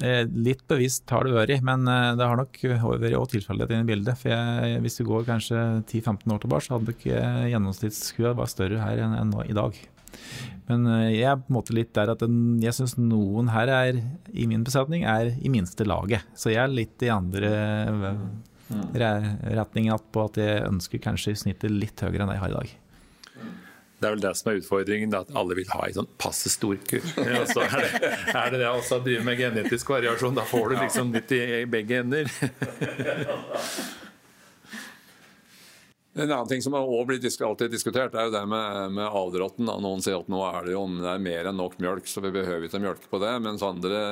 Litt 0.00 0.62
bevisst 0.64 1.10
har 1.12 1.26
det 1.26 1.34
vært, 1.34 1.60
men 1.60 1.84
eh, 1.84 2.14
det 2.16 2.24
har 2.24 2.38
nok 2.40 2.54
vært 2.64 3.16
òg 3.18 3.26
tilfeldighet 3.34 3.82
i 3.82 3.88
bildet. 3.90 4.16
For 4.16 4.32
jeg, 4.32 4.78
hvis 4.80 4.96
du 4.96 5.02
går 5.04 5.26
kanskje 5.26 5.58
10-15 5.82 6.32
år 6.32 6.40
tilbake, 6.40 6.64
så 6.64 6.78
hadde 6.78 6.94
ikke 6.94 7.18
gjennomsnittskua 7.52 8.32
vært 8.38 8.54
større 8.54 8.80
her 8.80 9.02
enn, 9.04 9.18
enn 9.18 9.34
i 9.44 9.56
dag. 9.56 9.76
Men 10.70 10.86
eh, 10.86 11.06
jeg 11.16 11.28
er 11.30 11.40
på 11.40 11.50
en 11.50 11.58
måte 11.58 11.76
litt 11.76 11.94
der 11.96 12.12
at 12.12 12.22
den, 12.22 12.60
jeg 12.62 12.76
syns 12.76 12.96
noen 13.00 13.50
her 13.54 13.72
er, 13.74 14.02
i 14.30 14.46
min 14.50 14.66
besetning 14.66 15.06
er 15.08 15.32
i 15.38 15.52
minste 15.52 15.86
laget. 15.88 16.26
Så 16.38 16.52
jeg 16.54 16.62
er 16.64 16.72
litt 16.72 17.02
i 17.06 17.10
andre 17.12 17.50
mm. 17.90 18.92
retning 19.56 19.90
på 20.12 20.28
at 20.28 20.38
jeg 20.40 20.68
ønsker 20.68 21.02
kanskje 21.02 21.38
snittet 21.42 21.74
litt 21.74 22.04
høyere 22.04 22.24
enn 22.24 22.32
det 22.32 22.38
jeg 22.38 22.44
har 22.46 22.54
i 22.54 22.60
dag. 22.60 22.76
Det 24.00 24.08
er 24.08 24.14
vel 24.14 24.22
det 24.22 24.30
som 24.38 24.48
er 24.48 24.58
utfordringen, 24.62 25.12
at 25.12 25.32
alle 25.36 25.56
vil 25.58 25.66
ha 25.74 25.82
ei 25.84 25.92
sånn 25.92 26.08
passe 26.20 26.48
stor 26.48 26.78
ku. 26.88 26.96
Ja, 27.20 27.42
så 27.44 27.66
er 27.66 27.82
det, 27.84 28.12
er 28.32 28.54
det 28.54 28.62
det 28.62 28.70
også 28.70 28.96
å 28.96 29.04
drive 29.04 29.26
med 29.26 29.36
genetisk 29.36 29.92
variasjon. 29.92 30.38
Da 30.38 30.46
får 30.48 30.72
du 30.72 30.76
liksom 30.78 31.12
litt 31.12 31.34
i 31.36 31.66
begge 31.68 32.00
ender. 32.00 32.30
En 36.20 36.28
annen 36.28 36.48
ting 36.50 36.62
som 36.62 36.74
også 36.76 37.06
blir 37.08 37.46
alltid 37.46 37.72
diskutert, 37.72 38.14
er 38.14 38.28
jo 38.28 38.34
det 38.34 38.42
med, 38.50 38.92
med 38.98 39.06
avdråtten. 39.06 39.70
Noen 39.80 40.02
sier 40.04 40.18
at 40.20 40.28
nå 40.28 40.42
er 40.44 40.66
det 40.66 40.74
jo 40.74 40.82
det 40.98 41.08
er 41.08 41.22
mer 41.24 41.48
enn 41.48 41.56
nok 41.56 41.78
mjølk, 41.80 42.08
så 42.10 42.20
vi 42.24 42.32
behøver 42.34 42.66
ikke 42.68 42.80
mjølke 42.82 43.08
på 43.08 43.20
det. 43.22 43.32
Mens 43.44 43.64
andre 43.64 44.02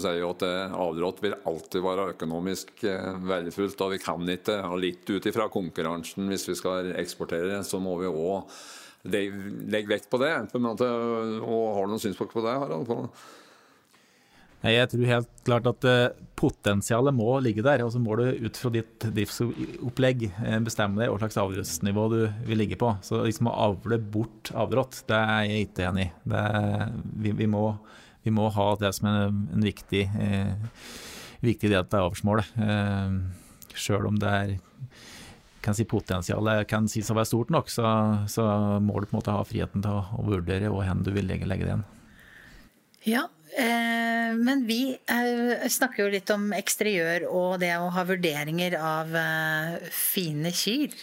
sier 0.00 0.22
jo 0.22 0.32
at 0.32 0.44
avdrått 0.46 1.20
vil 1.24 1.36
alltid 1.50 1.84
være 1.84 2.10
økonomisk 2.14 2.84
eh, 2.88 3.10
verdifullt. 3.28 3.84
Og 3.84 3.94
vi 3.96 4.00
kan 4.00 4.34
ikke, 4.36 4.60
og 4.70 4.80
litt 4.80 5.12
ut 5.12 5.28
ifra 5.28 5.50
konkurransen, 5.52 6.30
hvis 6.32 6.48
vi 6.48 6.56
skal 6.58 6.94
eksportere, 7.00 7.60
så 7.66 7.82
må 7.82 7.98
vi 8.00 8.08
òg 8.08 8.48
legge 9.04 9.88
vekt 9.88 10.10
på 10.12 10.20
det. 10.20 10.32
På 10.52 10.60
måte, 10.62 10.88
og 10.88 11.68
Har 11.76 11.86
du 11.86 11.94
noen 11.94 12.02
synspunkter 12.02 12.40
på 12.40 12.46
det, 12.46 12.56
Harald? 12.64 13.12
Jeg 14.60 14.90
tror 14.92 15.06
helt 15.08 15.30
klart 15.46 15.68
at 15.70 15.86
eh, 15.88 16.12
potensialet 16.40 17.16
må 17.16 17.28
ligge 17.40 17.64
der. 17.64 17.84
Og 17.84 17.92
så 17.94 18.00
må 18.02 18.16
du 18.18 18.26
ut 18.44 18.60
fra 18.60 18.72
ditt 18.74 19.06
driftsopplegg 19.16 20.26
eh, 20.30 20.58
bestemme 20.64 21.00
deg 21.00 21.12
hva 21.12 21.20
slags 21.22 21.38
avdråttsnivå 21.40 22.06
du 22.12 22.18
vil 22.48 22.60
ligge 22.60 22.78
på. 22.80 22.92
Så 23.06 23.22
liksom 23.24 23.48
å 23.48 23.56
avle 23.70 24.00
bort 24.00 24.52
avdrått, 24.52 25.02
det 25.08 25.20
er 25.20 25.46
jeg 25.48 25.68
ikke 25.68 25.88
enig 25.88 26.08
i. 26.08 26.12
Vi, 26.32 27.32
vi, 27.32 27.46
vi, 27.46 28.34
må, 28.36 28.48
ha 28.56 28.68
det 28.80 28.92
som 28.96 29.08
en, 29.10 29.44
en 29.56 29.64
viktig, 29.64 30.06
eh, 30.20 30.52
viktig 31.44 31.72
del 31.72 31.84
av 31.84 32.10
avlsmålet. 32.10 32.56
Eh, 32.60 33.20
Sjøl 33.80 34.08
om 34.10 34.18
det 34.20 34.34
er 34.34 34.58
kan 35.60 35.76
si 35.76 35.84
potensialet 35.84 36.64
kan 36.68 36.86
sies 36.88 37.10
å 37.12 37.16
være 37.16 37.28
stort 37.28 37.50
nok, 37.52 37.68
så, 37.68 37.84
så, 38.32 38.46
må 38.80 38.96
du 38.96 39.06
på 39.06 39.12
en 39.12 39.18
måte 39.18 39.34
ha 39.34 39.42
friheten 39.44 39.84
til 39.84 39.92
å, 39.92 40.06
å 40.16 40.24
vurdere 40.24 40.70
hvor 40.72 40.86
hen 40.88 41.04
du 41.04 41.12
vil 41.12 41.28
legge, 41.28 41.48
legge 41.48 41.66
det 41.66 41.74
igjen. 41.74 41.84
Ja, 43.08 43.26
men 43.58 44.66
vi 44.66 44.94
eh, 44.94 45.68
snakker 45.68 46.04
jo 46.04 46.10
litt 46.12 46.30
om 46.30 46.52
eksteriør 46.54 47.26
og 47.28 47.58
det 47.62 47.72
å 47.78 47.90
ha 47.94 48.04
vurderinger 48.06 48.76
av 48.78 49.14
eh, 49.16 49.88
fine 49.94 50.52
kyr. 50.54 50.94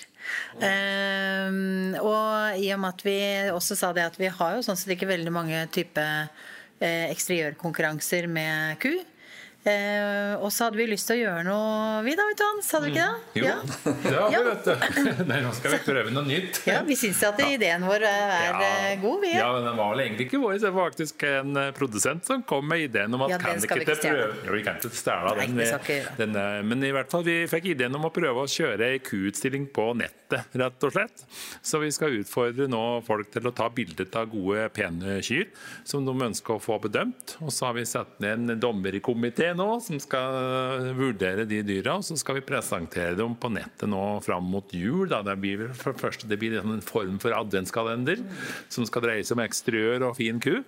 Og 0.58 2.60
i 2.60 2.72
og 2.76 2.82
med 2.84 2.90
at 2.90 3.04
vi 3.06 3.20
også 3.54 3.78
sa 3.80 3.94
det 3.96 4.08
at 4.08 4.18
vi 4.20 4.32
har 4.32 4.58
jo 4.58 4.64
sånn 4.66 4.80
sett 4.80 4.92
ikke 4.96 5.08
veldig 5.08 5.32
mange 5.32 5.62
type 5.72 6.04
eksteriørkonkurranser 6.84 8.28
med 8.30 8.76
ku. 8.84 8.92
Eh, 9.68 10.34
og 10.40 10.52
så 10.54 10.68
hadde 10.68 10.80
vi 10.80 10.86
lyst 10.88 11.10
til 11.10 11.18
å 11.18 11.20
gjøre 11.20 11.44
noe, 11.44 12.04
vi 12.06 12.14
da, 12.16 12.26
vet 12.30 12.40
du 12.40 12.44
Hans? 12.46 12.68
Hadde 12.72 12.88
vi 12.88 12.94
ikke 12.94 13.08
det? 13.08 13.42
Jo, 13.42 13.48
ja. 13.48 13.56
det 14.06 14.14
har 14.16 14.30
vi, 14.32 14.42
vet 14.46 14.68
du. 14.68 15.26
Nei, 15.32 15.40
nå 15.44 15.52
skal 15.58 15.74
vi 15.74 15.80
prøve 15.84 16.14
noe 16.16 16.24
nytt. 16.28 16.62
Ja, 16.70 16.78
Vi 16.88 16.96
syns 17.00 17.20
at 17.28 17.42
ideen 17.44 17.84
vår 17.88 18.06
er 18.08 18.32
ja. 18.46 18.54
Eh, 18.68 18.94
god, 19.02 19.18
vi. 19.26 19.34
Ja, 19.36 19.50
men 19.56 19.68
den 19.68 19.80
var 19.80 19.92
vel 19.92 20.04
egentlig 20.06 20.30
ikke 20.30 20.42
vår. 20.44 20.60
Det 20.64 20.72
var 20.72 20.92
faktisk 20.92 21.26
en 21.28 21.60
eh, 21.60 21.72
produsent 21.76 22.30
som 22.30 22.46
kom 22.48 22.68
med 22.70 22.86
ideen 22.86 23.18
om 23.18 23.26
at 23.28 23.34
ja, 23.34 23.42
kan 23.44 23.60
ikke, 23.60 23.82
ikke 23.84 23.98
prøve 24.06 24.30
Jo, 24.48 24.56
vi 24.56 24.64
kan 24.68 24.80
ikke 24.80 24.94
stjele 25.02 25.36
den. 25.42 26.38
Den, 26.38 26.40
men 26.70 26.88
i 26.88 26.94
hvert 26.96 27.12
fall, 27.12 27.26
vi 27.28 27.42
fikk 27.52 27.72
ideen 27.74 27.98
om 27.98 28.08
å 28.08 28.14
prøve 28.14 28.46
å 28.46 28.52
kjøre 28.52 28.94
ei 28.94 29.02
kuutstilling 29.04 29.68
på 29.76 29.90
nettet, 30.00 30.48
rett 30.56 30.88
og 30.88 30.96
slett. 30.96 31.26
Så 31.66 31.82
vi 31.84 31.92
skal 31.96 32.16
utfordre 32.22 32.70
nå 32.72 32.86
folk 33.08 33.34
til 33.36 33.52
å 33.52 33.56
ta 33.56 33.68
bilde 33.74 34.08
av 34.16 34.32
gode, 34.32 34.70
pene 34.76 35.20
kyr 35.26 35.50
som 35.88 36.08
de 36.08 36.16
ønsker 36.30 36.56
å 36.56 36.64
få 36.64 36.80
bedømt. 36.88 37.36
Og 37.44 37.52
så 37.54 37.68
har 37.70 37.78
vi 37.78 37.86
satt 37.88 38.20
ned 38.24 38.48
en 38.48 38.60
dommer 38.62 38.96
i 38.96 39.04
komiteen 39.04 39.57
nå 39.58 39.68
som 39.84 40.00
skal 40.02 40.92
vurdere 40.98 41.48
de 41.50 41.64
dyra. 41.66 41.98
Og 41.98 42.06
så 42.08 42.18
skal 42.20 42.40
vi 42.40 42.46
presentere 42.48 43.18
dem 43.18 43.36
på 43.40 43.52
nettet 43.54 43.90
nå 43.90 44.04
fram 44.26 44.48
mot 44.54 44.74
jul. 44.74 45.08
Da. 45.12 45.24
Det 45.26 45.38
blir 45.42 45.68
for 45.78 45.98
første 45.98 46.30
det 46.30 46.40
blir 46.42 46.60
en 46.62 46.84
form 46.86 47.20
for 47.24 47.36
adventskalender 47.36 48.24
som 48.74 48.88
skal 48.88 49.06
dreie 49.06 49.26
seg 49.26 49.38
om 49.38 49.46
eksteriør 49.46 50.10
og 50.10 50.18
fin 50.22 50.42
ku. 50.44 50.60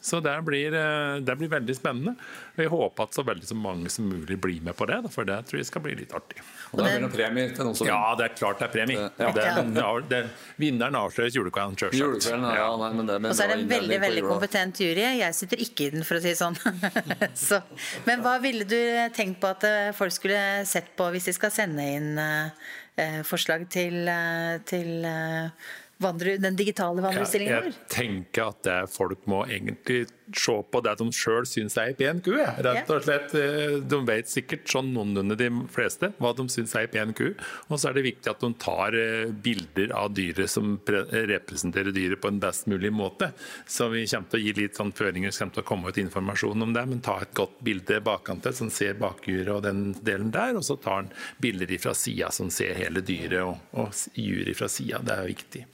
Så 0.00 0.20
det 0.24 0.32
blir, 0.42 0.74
eh, 0.74 1.20
det 1.20 1.36
blir 1.36 1.50
veldig 1.52 1.74
spennende. 1.76 2.14
Og 2.56 2.62
jeg 2.64 2.70
håper 2.72 3.04
at 3.04 3.16
så 3.18 3.24
veldig 3.26 3.48
så 3.50 3.56
mange 3.56 3.90
som 3.92 4.06
mulig 4.08 4.38
blir 4.40 4.62
med 4.64 4.76
på 4.76 4.86
det, 4.88 4.96
for 5.12 5.28
det 5.28 5.36
tror 5.48 5.60
jeg 5.60 5.68
skal 5.68 5.82
bli 5.84 5.96
litt 5.98 6.14
artig. 6.16 6.40
Og 6.70 6.80
det 6.80 6.86
blir 6.86 7.02
noen 7.04 7.12
premier 7.12 7.52
til 7.56 7.68
noen 7.68 7.76
som 7.76 7.88
Ja, 7.90 8.14
det 8.16 8.30
er 8.30 8.36
klart 8.38 8.62
det 8.62 8.70
er 8.70 8.72
premie. 8.72 9.10
Ja. 9.20 9.32
Det, 9.36 10.06
det, 10.08 10.20
vinneren 10.60 10.96
avsløres 10.96 11.36
julekvelden, 11.36 11.76
sjølsagt. 11.76 12.30
Ja, 12.32 12.70
og 12.72 13.34
så 13.36 13.44
er 13.44 13.52
det 13.52 13.58
en 13.58 13.68
veldig 13.74 14.00
veldig 14.06 14.24
kompetent 14.24 14.80
jury. 14.80 15.04
Jeg 15.20 15.36
sitter 15.36 15.64
ikke 15.66 15.90
i 15.90 15.92
den, 15.96 16.06
for 16.08 16.16
å 16.16 16.24
si 16.24 16.32
det 16.32 16.40
sånn. 16.40 16.56
så, 17.48 17.60
men 18.08 18.24
hva 18.24 18.38
ville 18.40 18.64
du 18.64 18.80
tenkt 19.16 19.42
på 19.42 19.52
at 19.52 19.68
eh, 19.68 19.92
folk 19.96 20.16
skulle 20.16 20.64
sett 20.68 20.94
på 20.96 21.10
hvis 21.12 21.28
de 21.28 21.36
skal 21.36 21.52
sende 21.52 21.84
inn 21.84 22.16
uh, 22.16 23.20
forslag 23.28 23.68
til, 23.72 24.00
uh, 24.08 24.56
til 24.68 25.04
uh, 25.04 25.70
vandre, 26.02 26.36
den 26.40 26.56
digitale 26.58 27.02
vandreutstillingen 27.04 27.56
vår? 27.56 27.68
Jeg 27.74 27.92
tenker 27.92 28.50
at 28.50 28.64
det 28.66 28.78
folk 28.92 29.26
må 29.30 29.44
egentlig 29.48 30.06
se 30.36 30.54
på 30.72 30.80
det 30.84 30.94
de 31.00 31.06
sjøl 31.14 31.46
syns 31.48 31.76
er 31.78 31.90
ei 31.90 31.96
pen 31.98 32.20
ku. 32.24 32.32
Rett 32.36 32.90
og 32.92 33.02
slett. 33.04 33.34
Eh, 33.38 33.76
de 33.82 33.98
vet 34.06 34.30
sikkert 34.30 34.68
sånn 34.70 34.92
noenlunde 34.94 35.36
de 35.38 35.48
fleste 35.72 36.12
hva 36.18 36.32
de 36.36 36.46
syns 36.52 36.74
er 36.76 36.86
ei 36.86 36.90
pen 36.92 37.14
ku. 37.16 37.32
Og 37.68 37.80
så 37.80 37.90
er 37.90 37.98
det 37.98 38.06
viktig 38.06 38.30
at 38.32 38.44
de 38.44 38.50
tar 38.62 38.96
eh, 38.98 39.32
bilder 39.32 39.94
av 39.96 40.12
dyret 40.16 40.50
som 40.50 40.76
representerer 40.86 41.94
dyret 41.94 42.22
på 42.22 42.30
en 42.30 42.40
best 42.42 42.68
mulig 42.70 42.92
måte. 42.94 43.32
Så 43.66 43.90
vi 43.92 44.06
kommer 44.10 44.30
til 44.30 44.40
å 44.40 44.44
gi 44.44 44.54
litt 44.60 44.78
sånn 44.78 44.94
føringer, 44.96 45.34
så 45.34 45.44
kommer 45.44 45.58
til 45.58 45.64
å 45.64 45.70
komme 45.72 45.90
ut 45.90 46.02
informasjon 46.04 46.68
om 46.68 46.76
det. 46.76 46.86
Men 46.92 47.04
ta 47.04 47.18
et 47.24 47.34
godt 47.36 47.58
bilde 47.66 48.00
bakantil 48.06 48.56
som 48.56 48.70
ser 48.74 48.98
bakjuret 49.00 49.52
og 49.56 49.64
den 49.66 49.90
delen 50.00 50.32
der. 50.34 50.56
Og 50.58 50.66
så 50.66 50.78
tar 50.80 51.02
han 51.02 51.12
bilder 51.42 51.76
fra 51.80 51.94
sida 51.96 52.30
som 52.34 52.50
ser 52.54 52.78
hele 52.78 53.02
dyret 53.04 53.42
og, 53.44 53.60
og 53.78 53.94
juret 54.18 54.58
fra 54.58 54.70
sida. 54.70 55.02
Det 55.04 55.16
er 55.16 55.30
viktig. 55.30 55.66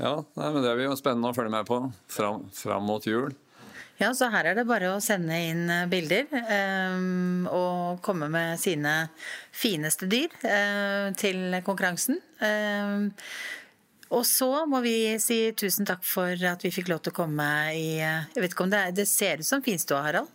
Ja, 0.00 0.16
nei, 0.34 0.48
men 0.54 0.64
Det 0.64 0.74
blir 0.78 0.88
jo 0.88 0.96
spennende 0.98 1.30
å 1.30 1.36
følge 1.36 1.52
med 1.52 1.68
på 1.68 1.78
fram, 2.08 2.46
fram, 2.56 2.86
mot 2.88 3.04
jul. 3.06 3.34
Ja, 4.00 4.14
så 4.16 4.30
Her 4.32 4.48
er 4.48 4.56
det 4.56 4.64
bare 4.68 4.94
å 4.94 5.00
sende 5.04 5.36
inn 5.44 5.66
eh, 5.68 5.86
bilder 5.90 6.24
um, 6.32 7.44
og 7.52 8.00
komme 8.04 8.30
med 8.32 8.56
sine 8.62 8.94
fineste 9.52 10.08
dyr 10.08 10.32
uh, 10.40 11.12
til 11.20 11.60
konkurransen. 11.66 12.16
Um, 12.40 13.10
og 14.10 14.24
så 14.26 14.64
må 14.66 14.80
vi 14.82 15.20
si 15.22 15.42
tusen 15.52 15.86
takk 15.86 16.00
for 16.02 16.32
at 16.48 16.64
vi 16.64 16.72
fikk 16.74 16.88
lov 16.90 17.04
til 17.04 17.12
å 17.12 17.18
komme 17.20 17.46
i 17.76 18.00
Jeg 18.00 18.40
vet 18.40 18.56
ikke 18.56 18.64
om 18.66 18.72
det, 18.72 18.80
er, 18.88 18.96
det 18.96 19.06
ser 19.06 19.44
ut 19.44 19.46
som 19.46 19.62
finstua, 19.62 20.00
Harald? 20.08 20.32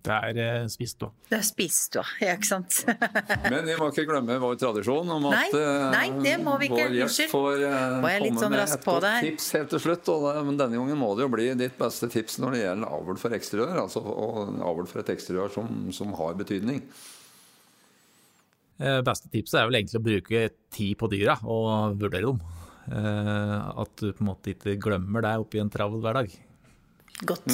Det 0.00 0.14
er 0.16 0.68
spist 0.72 0.96
spisestua. 0.96 1.10
Det 1.28 1.36
er 1.36 1.42
spisestua, 1.44 2.04
ja, 2.24 2.32
ikke 2.38 2.48
sant. 2.48 2.78
Men 3.52 3.66
vi 3.68 3.74
må 3.76 3.90
ikke 3.92 4.06
glemme 4.08 4.38
vår 4.40 4.56
tradisjon 4.62 5.12
om 5.12 5.26
Nei, 5.28 5.42
at 5.50 5.56
eh, 5.58 5.84
nei, 5.92 6.06
det 6.24 6.34
må 6.40 6.54
vi 6.60 6.70
ikke. 6.70 6.86
vår 6.88 6.96
gjest 6.96 7.22
får 7.34 7.64
eh, 7.68 7.76
komme 8.00 8.32
sånn 8.40 8.54
med 8.54 8.62
et 8.64 8.84
på 8.86 8.94
godt 8.96 9.26
tips 9.26 9.50
helt 9.58 9.72
til 9.74 9.82
slutt. 9.84 10.10
Og 10.14 10.24
det, 10.24 10.34
men 10.48 10.60
denne 10.62 10.80
gangen 10.80 11.00
må 11.02 11.10
det 11.18 11.26
jo 11.26 11.32
bli 11.36 11.50
ditt 11.60 11.76
beste 11.80 12.08
tips 12.12 12.38
når 12.40 12.56
det 12.56 12.62
gjelder 12.64 12.96
avl 12.96 13.20
for 13.20 13.36
eksteriør. 13.36 13.76
Altså 13.84 14.00
og 14.00 14.56
avl 14.72 14.88
for 14.88 15.04
et 15.04 15.12
eksteriør 15.16 15.52
som, 15.58 15.68
som 15.96 16.16
har 16.16 16.38
betydning. 16.40 16.80
Eh, 18.80 19.02
Beste 19.04 19.28
tipset 19.28 19.60
er 19.60 19.68
vel 19.68 19.82
egentlig 19.82 20.00
å 20.00 20.06
bruke 20.06 20.42
tid 20.72 20.96
på 21.00 21.10
dyra 21.12 21.36
og 21.44 21.98
vurdere 22.00 22.30
dem. 22.30 22.40
Eh, 22.88 23.56
At 23.84 23.92
du 24.00 24.08
på 24.14 24.24
en 24.24 24.30
måte 24.32 24.54
ikke 24.54 24.78
glemmer 24.80 25.28
deg 25.28 25.44
oppi 25.44 25.60
en 25.60 25.72
travel 25.72 26.00
hverdag. 26.00 26.32
Godt. 27.28 27.52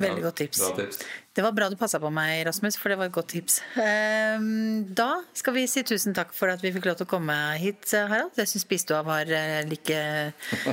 Veldig 0.00 0.22
Ja, 0.22 0.24
godt 0.24 0.38
tips. 0.40 0.62
Bra 0.62 0.76
tips. 0.78 1.02
Det 1.34 1.40
var 1.40 1.52
bra 1.56 1.70
du 1.72 1.76
passa 1.80 1.96
på 1.96 2.10
meg, 2.12 2.42
Rasmus, 2.44 2.76
for 2.76 2.92
det 2.92 2.98
var 3.00 3.08
et 3.08 3.14
godt 3.16 3.30
tips. 3.32 3.54
Ehm, 3.80 4.82
Da 4.92 5.22
skal 5.32 5.54
vi 5.56 5.62
si 5.70 5.80
tusen 5.82 6.12
takk 6.12 6.34
for 6.36 6.52
at 6.52 6.60
vi 6.60 6.68
fikk 6.74 6.84
lov 6.90 6.98
til 6.98 7.06
å 7.06 7.08
komme 7.08 7.32
hit, 7.56 7.86
Harald. 7.96 8.34
Jeg 8.36 8.50
syns 8.50 8.66
bistua 8.68 8.98
var 9.06 9.24
eh, 9.32 9.62
like 9.68 9.96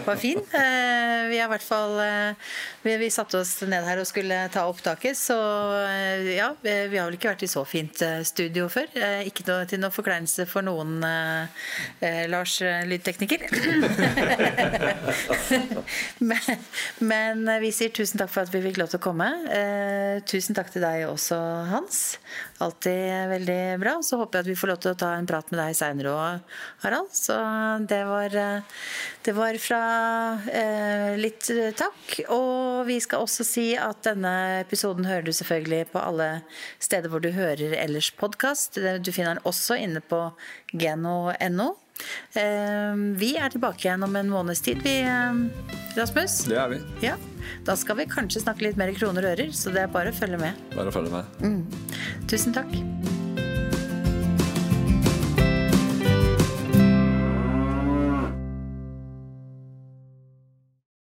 var 0.06 0.20
fin. 0.20 0.42
Eh, 0.60 1.30
Vi 1.30 1.38
har 1.40 1.48
i 1.48 1.52
hvert 1.54 1.64
fall 1.64 1.94
eh, 2.04 2.34
vi, 2.84 2.96
vi 3.00 3.08
satte 3.14 3.38
oss 3.40 3.54
ned 3.70 3.86
her 3.88 4.00
og 4.02 4.08
skulle 4.10 4.36
ta 4.52 4.66
opptaket, 4.68 5.16
så 5.18 5.38
eh, 5.86 6.28
ja, 6.36 6.50
vi 6.64 6.74
har 6.98 7.08
vel 7.08 7.16
ikke 7.16 7.32
vært 7.32 7.46
i 7.48 7.50
så 7.52 7.64
fint 7.68 8.02
eh, 8.04 8.20
studio 8.28 8.68
før. 8.72 8.90
Eh, 9.00 9.24
Ikke 9.32 9.46
noe, 9.48 9.64
til 9.70 9.80
noe 9.80 9.94
forkleinelse 9.96 10.44
for 10.50 10.66
noen, 10.68 10.98
eh, 11.08 11.48
eh, 12.04 12.26
Lars 12.32 12.58
eh, 12.66 12.84
lydtekniker. 12.90 13.48
men, 16.32 16.68
men 17.00 17.48
vi 17.64 17.72
sier 17.76 17.96
tusen 17.96 18.20
takk 18.20 18.32
for 18.36 18.44
at 18.44 18.52
vi 18.54 18.64
fikk 18.68 18.82
lov 18.84 18.92
til 18.92 19.00
å 19.00 19.06
komme. 19.08 19.30
Eh, 19.56 20.20
tusen 20.50 20.58
takk 20.58 20.72
til 20.74 20.82
deg 20.82 21.04
også, 21.06 21.38
Hans. 21.70 22.18
Alltid 22.60 23.30
veldig 23.30 23.78
bra. 23.82 23.94
Så 24.02 24.18
håper 24.18 24.40
jeg 24.40 24.46
at 24.46 24.50
vi 24.50 24.58
får 24.58 24.72
lov 24.72 24.80
til 24.82 24.94
å 24.96 24.98
ta 24.98 25.10
en 25.14 25.28
prat 25.30 25.52
med 25.52 25.60
deg 25.62 25.76
seinere 25.78 26.14
òg, 26.14 26.56
Harald. 26.82 27.12
Så 27.14 27.36
det 27.86 28.00
var, 28.10 28.34
det 29.26 29.36
var 29.38 29.60
fra 29.62 29.82
eh, 30.50 31.14
litt 31.22 31.52
takk. 31.78 32.16
Og 32.34 32.88
vi 32.90 32.98
skal 33.04 33.26
også 33.26 33.46
si 33.46 33.68
at 33.78 34.02
denne 34.08 34.64
episoden 34.64 35.06
hører 35.06 35.28
du 35.28 35.34
selvfølgelig 35.36 35.92
på 35.94 36.02
alle 36.02 36.30
steder 36.82 37.14
hvor 37.14 37.22
du 37.22 37.30
hører 37.36 37.78
ellers 37.78 38.10
podkast. 38.18 38.82
Du 38.82 39.12
finner 39.14 39.38
den 39.38 39.46
også 39.46 39.78
inne 39.78 40.02
på 40.02 40.32
geno.no. 40.74 41.76
Eh, 42.34 42.96
Vi 43.20 43.36
er 43.38 43.50
tilbake 43.50 43.86
igjen 43.86 44.04
om 44.04 44.16
en 44.16 44.30
måneds 44.30 44.62
tid, 44.66 44.82
vi, 44.84 45.00
eh, 45.02 45.34
Rasmus. 45.98 46.44
Det 46.50 46.58
er 46.58 46.70
vi. 46.70 46.82
Ja, 47.02 47.16
Da 47.66 47.76
skal 47.76 47.96
vi 47.98 48.06
kanskje 48.06 48.42
snakke 48.44 48.62
litt 48.62 48.78
mer 48.78 48.92
kroner 48.94 49.26
og 49.26 49.38
ører, 49.38 49.52
så 49.54 49.74
det 49.74 49.82
er 49.84 49.88
bare 49.88 50.12
å 50.12 50.16
følge 50.16 50.40
med. 50.40 50.54
Bare 50.76 50.92
å 50.92 50.94
følge 50.94 51.12
med. 51.12 51.26
Tusen 52.28 52.54
takk. 52.54 52.70